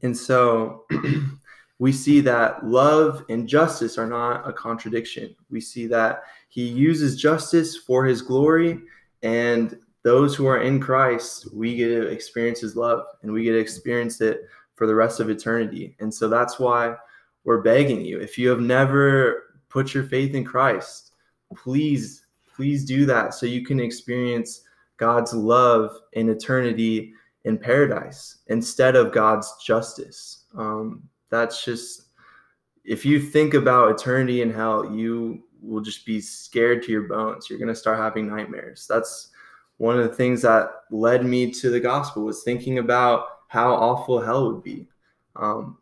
And 0.03 0.15
so. 0.15 0.85
we 1.79 1.93
see 1.93 2.21
that 2.23 2.65
love 2.67 3.25
and 3.29 3.47
justice 3.47 3.99
are 3.99 4.07
not 4.07 4.49
a 4.49 4.53
contradiction. 4.53 5.35
We 5.51 5.61
see 5.61 5.87
that 5.89 6.23
he 6.49 6.67
uses 6.67 7.21
justice 7.21 7.77
for 7.77 8.07
his 8.07 8.23
glory, 8.23 8.81
and 9.23 9.79
those 10.07 10.37
who 10.37 10.47
are 10.47 10.63
in 10.63 10.79
Christ, 10.79 11.53
we 11.53 11.75
get 11.75 11.89
to 11.89 12.07
experience 12.07 12.61
his 12.61 12.77
love 12.77 13.05
and 13.23 13.33
we 13.33 13.43
get 13.43 13.55
to 13.55 13.59
experience 13.59 14.21
it 14.21 14.43
for 14.77 14.87
the 14.87 14.95
rest 14.95 15.19
of 15.19 15.29
eternity. 15.29 15.97
And 15.99 16.15
so 16.15 16.29
that's 16.29 16.61
why 16.61 16.95
we're 17.43 17.61
begging 17.61 18.05
you 18.05 18.21
if 18.21 18.39
you 18.39 18.49
have 18.51 18.61
never 18.61 19.57
put 19.69 19.95
your 19.95 20.05
faith 20.05 20.37
in 20.37 20.45
Christ, 20.45 21.15
please, 21.57 22.25
please 22.55 22.85
do 22.85 23.05
that 23.07 23.35
so 23.35 23.47
you 23.47 23.65
can 23.65 23.81
experience 23.81 24.61
God's 24.97 25.35
love 25.35 25.91
in 26.13 26.29
eternity 26.29 27.13
in 27.45 27.59
paradise 27.59 28.39
instead 28.47 28.95
of 28.95 29.13
God's 29.13 29.53
justice. 29.61 30.45
Um, 30.57 31.03
that's 31.31 31.65
just 31.65 32.03
if 32.85 33.05
you 33.05 33.21
think 33.21 33.55
about 33.55 33.91
eternity 33.91 34.43
in 34.43 34.53
hell 34.53 34.89
you 34.89 35.43
will 35.61 35.81
just 35.81 36.07
be 36.07 36.21
scared 36.21 36.85
to 36.85 36.93
your 36.93 37.09
bones 37.09 37.51
you're 37.51 37.59
going 37.59 37.67
to 37.67 37.75
start 37.75 37.99
having 37.99 38.29
nightmares 38.29 38.87
that's 38.89 39.33
one 39.79 39.99
of 39.99 40.09
the 40.09 40.15
things 40.15 40.43
that 40.43 40.71
led 40.91 41.25
me 41.25 41.51
to 41.53 41.71
the 41.71 41.81
gospel 41.81 42.25
was 42.25 42.43
thinking 42.43 42.79
about 42.79 43.27
how 43.49 43.75
awful 43.75 44.21
hell 44.21 44.53
would 44.53 44.63
be. 44.63 44.87
Um, 45.37 45.79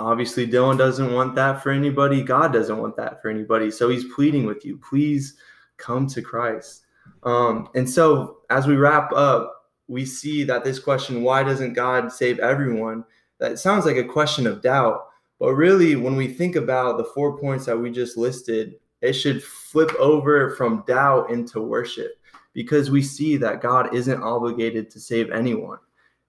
obviously 0.00 0.46
dylan 0.46 0.78
doesn't 0.78 1.12
want 1.12 1.34
that 1.36 1.62
for 1.62 1.70
anybody. 1.70 2.22
God 2.22 2.52
doesn't 2.52 2.78
want 2.78 2.96
that 2.96 3.22
for 3.22 3.28
anybody. 3.28 3.70
So 3.70 3.88
he's 3.88 4.12
pleading 4.14 4.46
with 4.46 4.64
you. 4.64 4.78
Please 4.78 5.36
come 5.76 6.06
to 6.08 6.22
christ. 6.22 6.84
Um, 7.22 7.68
and 7.74 7.88
so 7.88 8.38
as 8.50 8.66
we 8.66 8.76
wrap 8.76 9.12
up 9.12 9.54
we 9.88 10.04
see 10.04 10.44
that 10.44 10.64
this 10.64 10.78
question 10.78 11.22
why 11.22 11.42
doesn't 11.42 11.72
god 11.72 12.12
save 12.12 12.38
everyone? 12.38 13.04
That 13.38 13.58
sounds 13.58 13.86
like 13.86 13.96
a 13.96 14.04
question 14.04 14.46
of 14.46 14.62
doubt, 14.62 15.06
but 15.38 15.54
really, 15.54 15.94
when 15.96 16.16
we 16.16 16.28
think 16.28 16.56
about 16.56 16.98
the 16.98 17.04
four 17.04 17.38
points 17.38 17.66
that 17.66 17.78
we 17.78 17.90
just 17.90 18.16
listed, 18.16 18.74
it 19.00 19.12
should 19.12 19.42
flip 19.42 19.94
over 19.98 20.50
from 20.56 20.84
doubt 20.86 21.30
into 21.30 21.60
worship 21.60 22.17
because 22.58 22.90
we 22.90 23.00
see 23.00 23.36
that 23.36 23.62
God 23.62 23.94
isn't 23.94 24.20
obligated 24.20 24.90
to 24.90 24.98
save 24.98 25.30
anyone. 25.30 25.78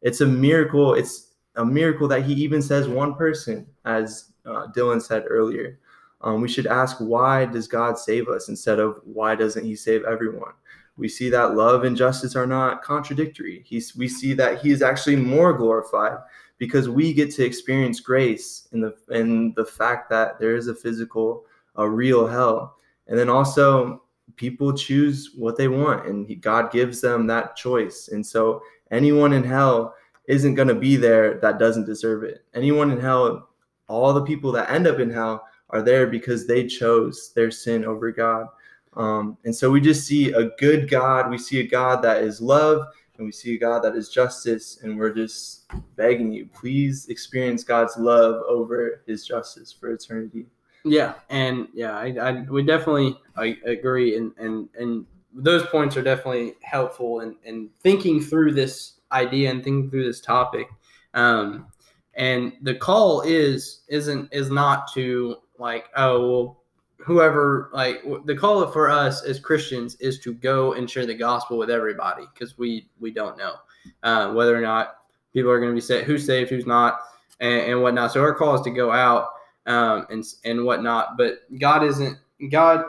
It's 0.03 0.21
a 0.21 0.27
miracle. 0.27 0.93
It's 0.93 1.33
a 1.55 1.65
miracle 1.65 2.07
that 2.07 2.23
He 2.23 2.33
even 2.33 2.61
says 2.61 2.87
one 2.87 3.15
person, 3.15 3.65
as 3.83 4.33
uh, 4.45 4.67
Dylan 4.67 5.01
said 5.01 5.23
earlier. 5.27 5.79
Um, 6.21 6.39
we 6.39 6.47
should 6.47 6.67
ask, 6.67 6.97
why 6.99 7.45
does 7.45 7.67
God 7.67 7.97
save 7.97 8.27
us 8.27 8.47
instead 8.47 8.77
of 8.77 9.01
why 9.05 9.33
doesn't 9.33 9.65
He 9.65 9.75
save 9.75 10.03
everyone? 10.03 10.53
We 10.97 11.09
see 11.09 11.31
that 11.31 11.55
love 11.55 11.83
and 11.83 11.97
justice 11.97 12.35
are 12.35 12.45
not 12.45 12.83
contradictory. 12.83 13.63
He's, 13.65 13.95
we 13.95 14.07
see 14.07 14.35
that 14.35 14.61
He 14.61 14.69
is 14.69 14.83
actually 14.83 15.15
more 15.15 15.53
glorified 15.53 16.19
because 16.59 16.89
we 16.89 17.11
get 17.11 17.31
to 17.31 17.43
experience 17.43 18.01
grace 18.01 18.67
in 18.71 18.81
the 18.81 18.95
in 19.09 19.51
the 19.55 19.65
fact 19.65 20.11
that 20.11 20.39
there 20.39 20.55
is 20.55 20.67
a 20.67 20.75
physical 20.75 21.45
a 21.77 21.89
real 21.89 22.27
hell 22.27 22.75
and 23.07 23.17
then 23.17 23.29
also 23.29 24.03
people 24.39 24.71
choose 24.73 25.31
what 25.35 25.57
they 25.57 25.67
want 25.67 26.07
and 26.07 26.41
god 26.41 26.71
gives 26.71 27.01
them 27.01 27.27
that 27.27 27.55
choice 27.55 28.09
and 28.13 28.25
so 28.25 28.61
anyone 28.89 29.33
in 29.33 29.43
hell 29.43 29.93
isn't 30.25 30.55
going 30.55 30.67
to 30.67 30.75
be 30.75 30.95
there 30.95 31.39
that 31.39 31.59
doesn't 31.59 31.85
deserve 31.85 32.23
it 32.23 32.45
anyone 32.55 32.89
in 32.89 32.99
hell 32.99 33.49
all 33.89 34.13
the 34.13 34.23
people 34.23 34.51
that 34.51 34.69
end 34.69 34.87
up 34.87 34.99
in 34.99 35.09
hell 35.09 35.43
are 35.71 35.81
there 35.81 36.07
because 36.07 36.47
they 36.47 36.65
chose 36.65 37.31
their 37.35 37.51
sin 37.51 37.85
over 37.85 38.11
God. 38.11 38.47
Um, 38.95 39.37
and 39.45 39.55
so 39.55 39.69
we 39.69 39.81
just 39.81 40.07
see 40.07 40.31
a 40.31 40.49
good 40.57 40.89
God. 40.89 41.29
We 41.29 41.37
see 41.37 41.59
a 41.59 41.67
God 41.67 42.01
that 42.03 42.23
is 42.23 42.41
love, 42.41 42.87
and 43.17 43.25
we 43.25 43.31
see 43.31 43.55
a 43.55 43.59
God 43.59 43.83
that 43.83 43.95
is 43.95 44.09
justice. 44.09 44.79
And 44.81 44.97
we're 44.97 45.13
just 45.13 45.65
begging 45.95 46.31
you, 46.31 46.47
please 46.53 47.07
experience 47.09 47.63
God's 47.63 47.97
love 47.97 48.41
over 48.47 49.03
His 49.05 49.27
justice 49.27 49.71
for 49.71 49.91
eternity. 49.91 50.47
Yeah, 50.89 51.15
and 51.29 51.67
yeah, 51.73 51.95
I, 51.97 52.15
I 52.19 52.31
we 52.41 52.63
definitely 52.63 53.17
I 53.35 53.57
agree, 53.65 54.17
and 54.17 54.31
and 54.37 54.69
and 54.77 55.05
those 55.33 55.65
points 55.67 55.95
are 55.95 56.01
definitely 56.01 56.55
helpful 56.61 57.19
in, 57.21 57.35
in 57.43 57.69
thinking 57.81 58.19
through 58.19 58.53
this 58.53 58.99
idea 59.11 59.51
and 59.51 59.63
thinking 59.63 59.89
through 59.89 60.05
this 60.05 60.19
topic. 60.19 60.67
Um, 61.13 61.67
and 62.15 62.53
the 62.61 62.75
call 62.75 63.21
is 63.21 63.81
isn't 63.87 64.33
is 64.33 64.49
not 64.49 64.91
to 64.93 65.37
like 65.57 65.85
oh 65.95 66.29
well 66.29 66.55
whoever 66.97 67.69
like 67.71 68.03
the 68.25 68.35
call 68.35 68.65
for 68.67 68.89
us 68.89 69.23
as 69.23 69.39
Christians 69.39 69.95
is 69.95 70.19
to 70.19 70.33
go 70.33 70.73
and 70.73 70.89
share 70.89 71.05
the 71.05 71.13
gospel 71.13 71.57
with 71.57 71.69
everybody 71.69 72.25
because 72.33 72.57
we 72.57 72.89
we 72.99 73.11
don't 73.11 73.37
know 73.37 73.55
uh, 74.03 74.33
whether 74.33 74.55
or 74.55 74.61
not 74.61 74.97
people 75.33 75.51
are 75.51 75.59
going 75.59 75.71
to 75.71 75.75
be 75.75 75.81
saved, 75.81 76.05
who's 76.05 76.25
saved, 76.25 76.49
who's 76.49 76.65
not, 76.65 77.01
and, 77.39 77.71
and, 77.71 77.81
whatnot. 77.81 78.11
So 78.11 78.21
our 78.21 78.33
call 78.33 78.55
is 78.55 78.61
to 78.61 78.71
go 78.71 78.91
out 78.91 79.29
um, 79.69 80.05
and 80.09 80.25
and 80.43 80.65
whatnot. 80.65 81.17
But 81.17 81.39
God 81.59 81.83
isn't 81.83 82.17
God. 82.51 82.85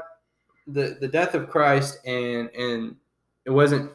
The 0.66 0.96
the 1.00 1.08
death 1.08 1.34
of 1.34 1.48
Christ 1.48 2.04
and 2.06 2.48
and 2.50 2.96
it 3.44 3.50
wasn't 3.50 3.90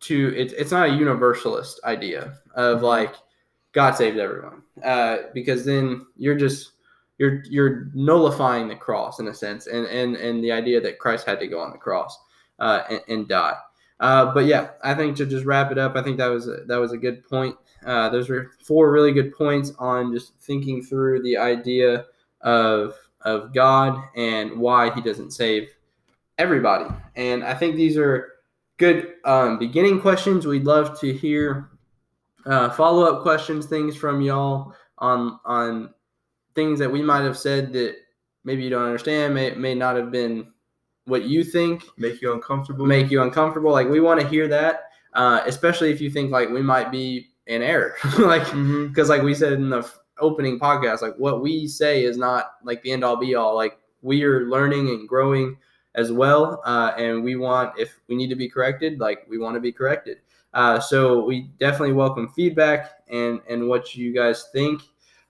to 0.00 0.34
it's 0.36 0.52
it's 0.54 0.70
not 0.70 0.88
a 0.88 0.92
universalist 0.92 1.80
idea 1.84 2.38
of 2.54 2.82
like 2.82 3.14
God 3.72 3.92
saved 3.92 4.18
everyone 4.18 4.62
uh, 4.84 5.18
because 5.34 5.64
then 5.64 6.06
you're 6.16 6.36
just 6.36 6.72
you're 7.18 7.42
you're 7.48 7.90
nullifying 7.94 8.68
the 8.68 8.76
cross 8.76 9.18
in 9.18 9.28
a 9.28 9.34
sense, 9.34 9.66
and 9.66 9.86
and 9.86 10.16
and 10.16 10.42
the 10.42 10.52
idea 10.52 10.80
that 10.80 10.98
Christ 10.98 11.26
had 11.26 11.40
to 11.40 11.46
go 11.46 11.60
on 11.60 11.72
the 11.72 11.78
cross 11.78 12.18
uh, 12.58 12.82
and, 12.88 13.00
and, 13.08 13.28
die. 13.28 13.56
Uh, 14.00 14.32
but 14.32 14.46
yeah, 14.46 14.70
I 14.82 14.94
think 14.94 15.16
to 15.16 15.26
just 15.26 15.44
wrap 15.44 15.72
it 15.72 15.78
up, 15.78 15.96
I 15.96 16.02
think 16.02 16.16
that 16.18 16.28
was 16.28 16.48
a, 16.48 16.64
that 16.66 16.76
was 16.76 16.92
a 16.92 16.96
good 16.96 17.28
point. 17.28 17.56
Uh, 17.84 18.08
those 18.08 18.28
were 18.28 18.52
four 18.60 18.90
really 18.92 19.12
good 19.12 19.34
points 19.34 19.72
on 19.78 20.12
just 20.12 20.34
thinking 20.40 20.82
through 20.82 21.22
the 21.22 21.36
idea 21.36 22.06
of 22.40 22.94
of 23.22 23.52
God 23.52 24.02
and 24.16 24.58
why 24.58 24.90
He 24.90 25.00
doesn't 25.00 25.32
save 25.32 25.68
everybody. 26.38 26.86
And 27.16 27.44
I 27.44 27.54
think 27.54 27.76
these 27.76 27.96
are 27.96 28.32
good 28.76 29.14
um, 29.24 29.58
beginning 29.58 30.00
questions. 30.00 30.46
We'd 30.46 30.64
love 30.64 30.98
to 31.00 31.12
hear 31.12 31.70
uh, 32.46 32.70
follow 32.70 33.04
up 33.04 33.22
questions, 33.22 33.66
things 33.66 33.96
from 33.96 34.20
y'all 34.20 34.74
on 34.98 35.38
on 35.44 35.94
things 36.54 36.78
that 36.78 36.90
we 36.90 37.02
might 37.02 37.22
have 37.22 37.38
said 37.38 37.72
that 37.72 37.96
maybe 38.44 38.64
you 38.64 38.70
don't 38.70 38.84
understand, 38.84 39.34
may, 39.34 39.50
may 39.52 39.74
not 39.74 39.94
have 39.94 40.10
been 40.10 40.50
what 41.04 41.24
you 41.24 41.44
think. 41.44 41.84
Make 41.96 42.20
you 42.20 42.32
uncomfortable. 42.32 42.86
Make 42.86 43.10
you 43.10 43.22
uncomfortable. 43.22 43.70
Like 43.70 43.88
we 43.88 44.00
want 44.00 44.20
to 44.20 44.26
hear 44.26 44.48
that, 44.48 44.90
uh, 45.12 45.42
especially 45.46 45.90
if 45.90 46.00
you 46.00 46.10
think 46.10 46.30
like 46.30 46.48
we 46.48 46.62
might 46.62 46.90
be 46.90 47.28
in 47.46 47.62
error. 47.62 47.94
like, 48.18 48.44
because 48.44 48.54
mm-hmm. 48.54 49.02
like 49.08 49.22
we 49.22 49.34
said 49.34 49.52
in 49.54 49.70
the 49.70 49.88
opening 50.20 50.58
podcast, 50.58 51.02
like 51.02 51.16
what 51.16 51.40
we 51.40 51.66
say 51.66 52.04
is 52.04 52.16
not 52.16 52.52
like 52.64 52.82
the 52.82 52.92
end 52.92 53.04
all 53.04 53.16
be 53.16 53.34
all. 53.34 53.54
Like 53.54 53.78
we 54.02 54.22
are 54.24 54.48
learning 54.48 54.88
and 54.88 55.08
growing 55.08 55.56
as 55.94 56.12
well. 56.12 56.62
Uh, 56.64 56.92
and 56.96 57.22
we 57.22 57.36
want, 57.36 57.78
if 57.78 57.98
we 58.08 58.16
need 58.16 58.28
to 58.28 58.36
be 58.36 58.48
corrected, 58.48 59.00
like 59.00 59.26
we 59.28 59.38
want 59.38 59.54
to 59.54 59.60
be 59.60 59.72
corrected. 59.72 60.18
Uh, 60.54 60.80
so 60.80 61.24
we 61.24 61.42
definitely 61.58 61.92
welcome 61.92 62.28
feedback 62.34 63.02
and, 63.08 63.40
and 63.48 63.68
what 63.68 63.94
you 63.94 64.14
guys 64.14 64.46
think. 64.52 64.82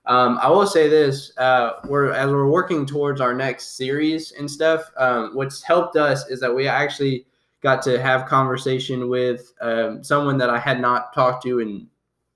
Um, 0.05 0.39
I 0.41 0.49
will 0.49 0.65
say 0.65 0.87
this: 0.87 1.37
uh, 1.37 1.81
we're 1.87 2.11
as 2.11 2.31
we're 2.31 2.49
working 2.49 2.85
towards 2.85 3.21
our 3.21 3.33
next 3.33 3.77
series 3.77 4.31
and 4.31 4.49
stuff. 4.49 4.89
Um, 4.97 5.35
what's 5.35 5.61
helped 5.61 5.97
us 5.97 6.27
is 6.29 6.39
that 6.39 6.53
we 6.53 6.67
actually 6.67 7.27
got 7.61 7.83
to 7.83 8.01
have 8.01 8.25
conversation 8.25 9.09
with 9.09 9.53
um, 9.61 10.03
someone 10.03 10.37
that 10.39 10.49
I 10.49 10.57
had 10.57 10.79
not 10.79 11.13
talked 11.13 11.43
to 11.43 11.59
in 11.59 11.87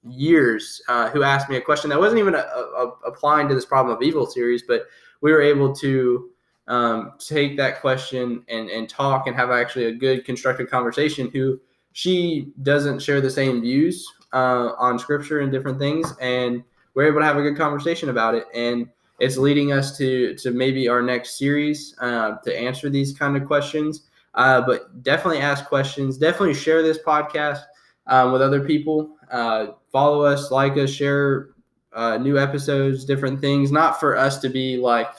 years, 0.08 0.82
uh, 0.88 1.10
who 1.10 1.24
asked 1.24 1.50
me 1.50 1.58
a 1.58 1.62
question 1.62 1.90
that 1.90 2.00
wasn't 2.00 2.20
even 2.20 2.36
a, 2.36 2.40
a, 2.40 2.92
applying 3.06 3.48
to 3.48 3.56
this 3.56 3.66
problem 3.66 3.96
of 3.96 4.02
evil 4.02 4.26
series, 4.26 4.64
but 4.64 4.88
we 5.22 5.32
were 5.32 5.42
able 5.42 5.74
to 5.74 6.30
um, 6.68 7.14
take 7.20 7.58
that 7.58 7.82
question 7.82 8.44
and 8.48 8.70
and 8.70 8.90
talk 8.90 9.28
and 9.28 9.36
have 9.36 9.52
actually 9.52 9.86
a 9.86 9.94
good 9.94 10.26
constructive 10.26 10.70
conversation. 10.70 11.30
Who 11.32 11.60
she 11.94 12.52
doesn't 12.64 13.02
share 13.02 13.22
the 13.22 13.30
same 13.30 13.62
views 13.62 14.06
uh, 14.32 14.72
on 14.78 14.98
scripture 14.98 15.42
and 15.42 15.52
different 15.52 15.80
things, 15.80 16.14
and 16.22 16.64
we're 16.94 17.08
able 17.08 17.20
to 17.20 17.26
have 17.26 17.38
a 17.38 17.42
good 17.42 17.58
conversation 17.58 18.10
about 18.10 18.36
it, 18.36 18.46
and 18.54 18.88
it's 19.20 19.38
leading 19.38 19.72
us 19.72 19.98
to 19.98 20.36
to 20.36 20.52
maybe 20.52 20.88
our 20.88 21.02
next 21.02 21.38
series 21.38 21.96
uh, 22.00 22.38
to 22.44 22.58
answer 22.58 22.90
these 22.90 23.18
kind 23.18 23.36
of 23.36 23.46
questions. 23.46 24.08
Uh, 24.36 24.62
but 24.62 25.04
definitely 25.04 25.40
ask 25.40 25.66
questions. 25.66 26.18
Definitely 26.18 26.56
share 26.56 26.82
this 26.82 26.98
podcast 26.98 27.62
um, 28.08 28.32
with 28.32 28.42
other 28.42 28.64
people. 28.66 29.16
Uh, 29.32 29.68
follow 29.92 30.24
us, 30.24 30.52
like 30.52 30.78
us, 30.78 30.90
share 30.90 31.50
uh, 31.94 32.18
new 32.18 32.38
episodes, 32.38 33.06
different 33.06 33.40
things. 33.40 33.72
Not 33.72 34.00
for 34.00 34.18
us 34.18 34.40
to 34.40 34.50
be 34.50 34.78
like 34.78 35.10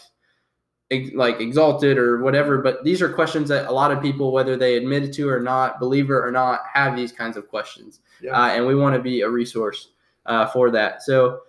like 1.13 1.41
exalted 1.41 1.99
or 1.99 2.23
whatever 2.23 2.59
but 2.59 2.85
these 2.85 3.03
are 3.03 3.09
questions 3.13 3.49
that 3.49 3.67
a 3.67 3.73
lot 3.73 3.91
of 3.91 4.01
people 4.01 4.31
whether 4.31 4.57
they 4.57 4.77
admit 4.77 5.03
it 5.03 5.13
to 5.13 5.29
or 5.29 5.41
not 5.41 5.81
believer 5.81 6.25
or 6.25 6.31
not 6.31 6.61
have 6.73 6.95
these 6.95 7.11
kinds 7.11 7.37
of 7.37 7.49
questions 7.49 7.99
yeah. 8.23 8.31
uh, 8.31 8.49
and 8.51 8.65
we 8.65 8.77
want 8.77 8.95
to 8.95 9.03
be 9.03 9.23
a 9.23 9.29
resource 9.29 9.89
uh, 10.27 10.47
for 10.47 10.71
that 10.71 11.03
so 11.03 11.41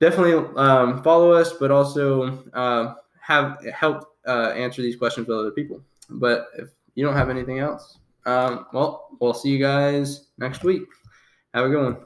definitely 0.00 0.34
um, 0.56 1.02
follow 1.02 1.32
us, 1.32 1.52
but 1.52 1.70
also 1.70 2.42
uh, 2.54 2.94
have 3.20 3.64
help 3.72 4.16
uh, 4.26 4.50
answer 4.56 4.82
these 4.82 4.96
questions 4.96 5.28
with 5.28 5.38
other 5.38 5.50
people. 5.50 5.80
But 6.08 6.48
if 6.58 6.70
you 6.94 7.04
don't 7.04 7.14
have 7.14 7.30
anything 7.30 7.60
else, 7.60 7.98
um, 8.30 8.66
well, 8.72 9.08
we'll 9.20 9.34
see 9.34 9.50
you 9.50 9.58
guys 9.58 10.28
next 10.38 10.62
week. 10.62 10.82
Have 11.52 11.66
a 11.66 11.68
good 11.68 11.82
one. 11.82 11.96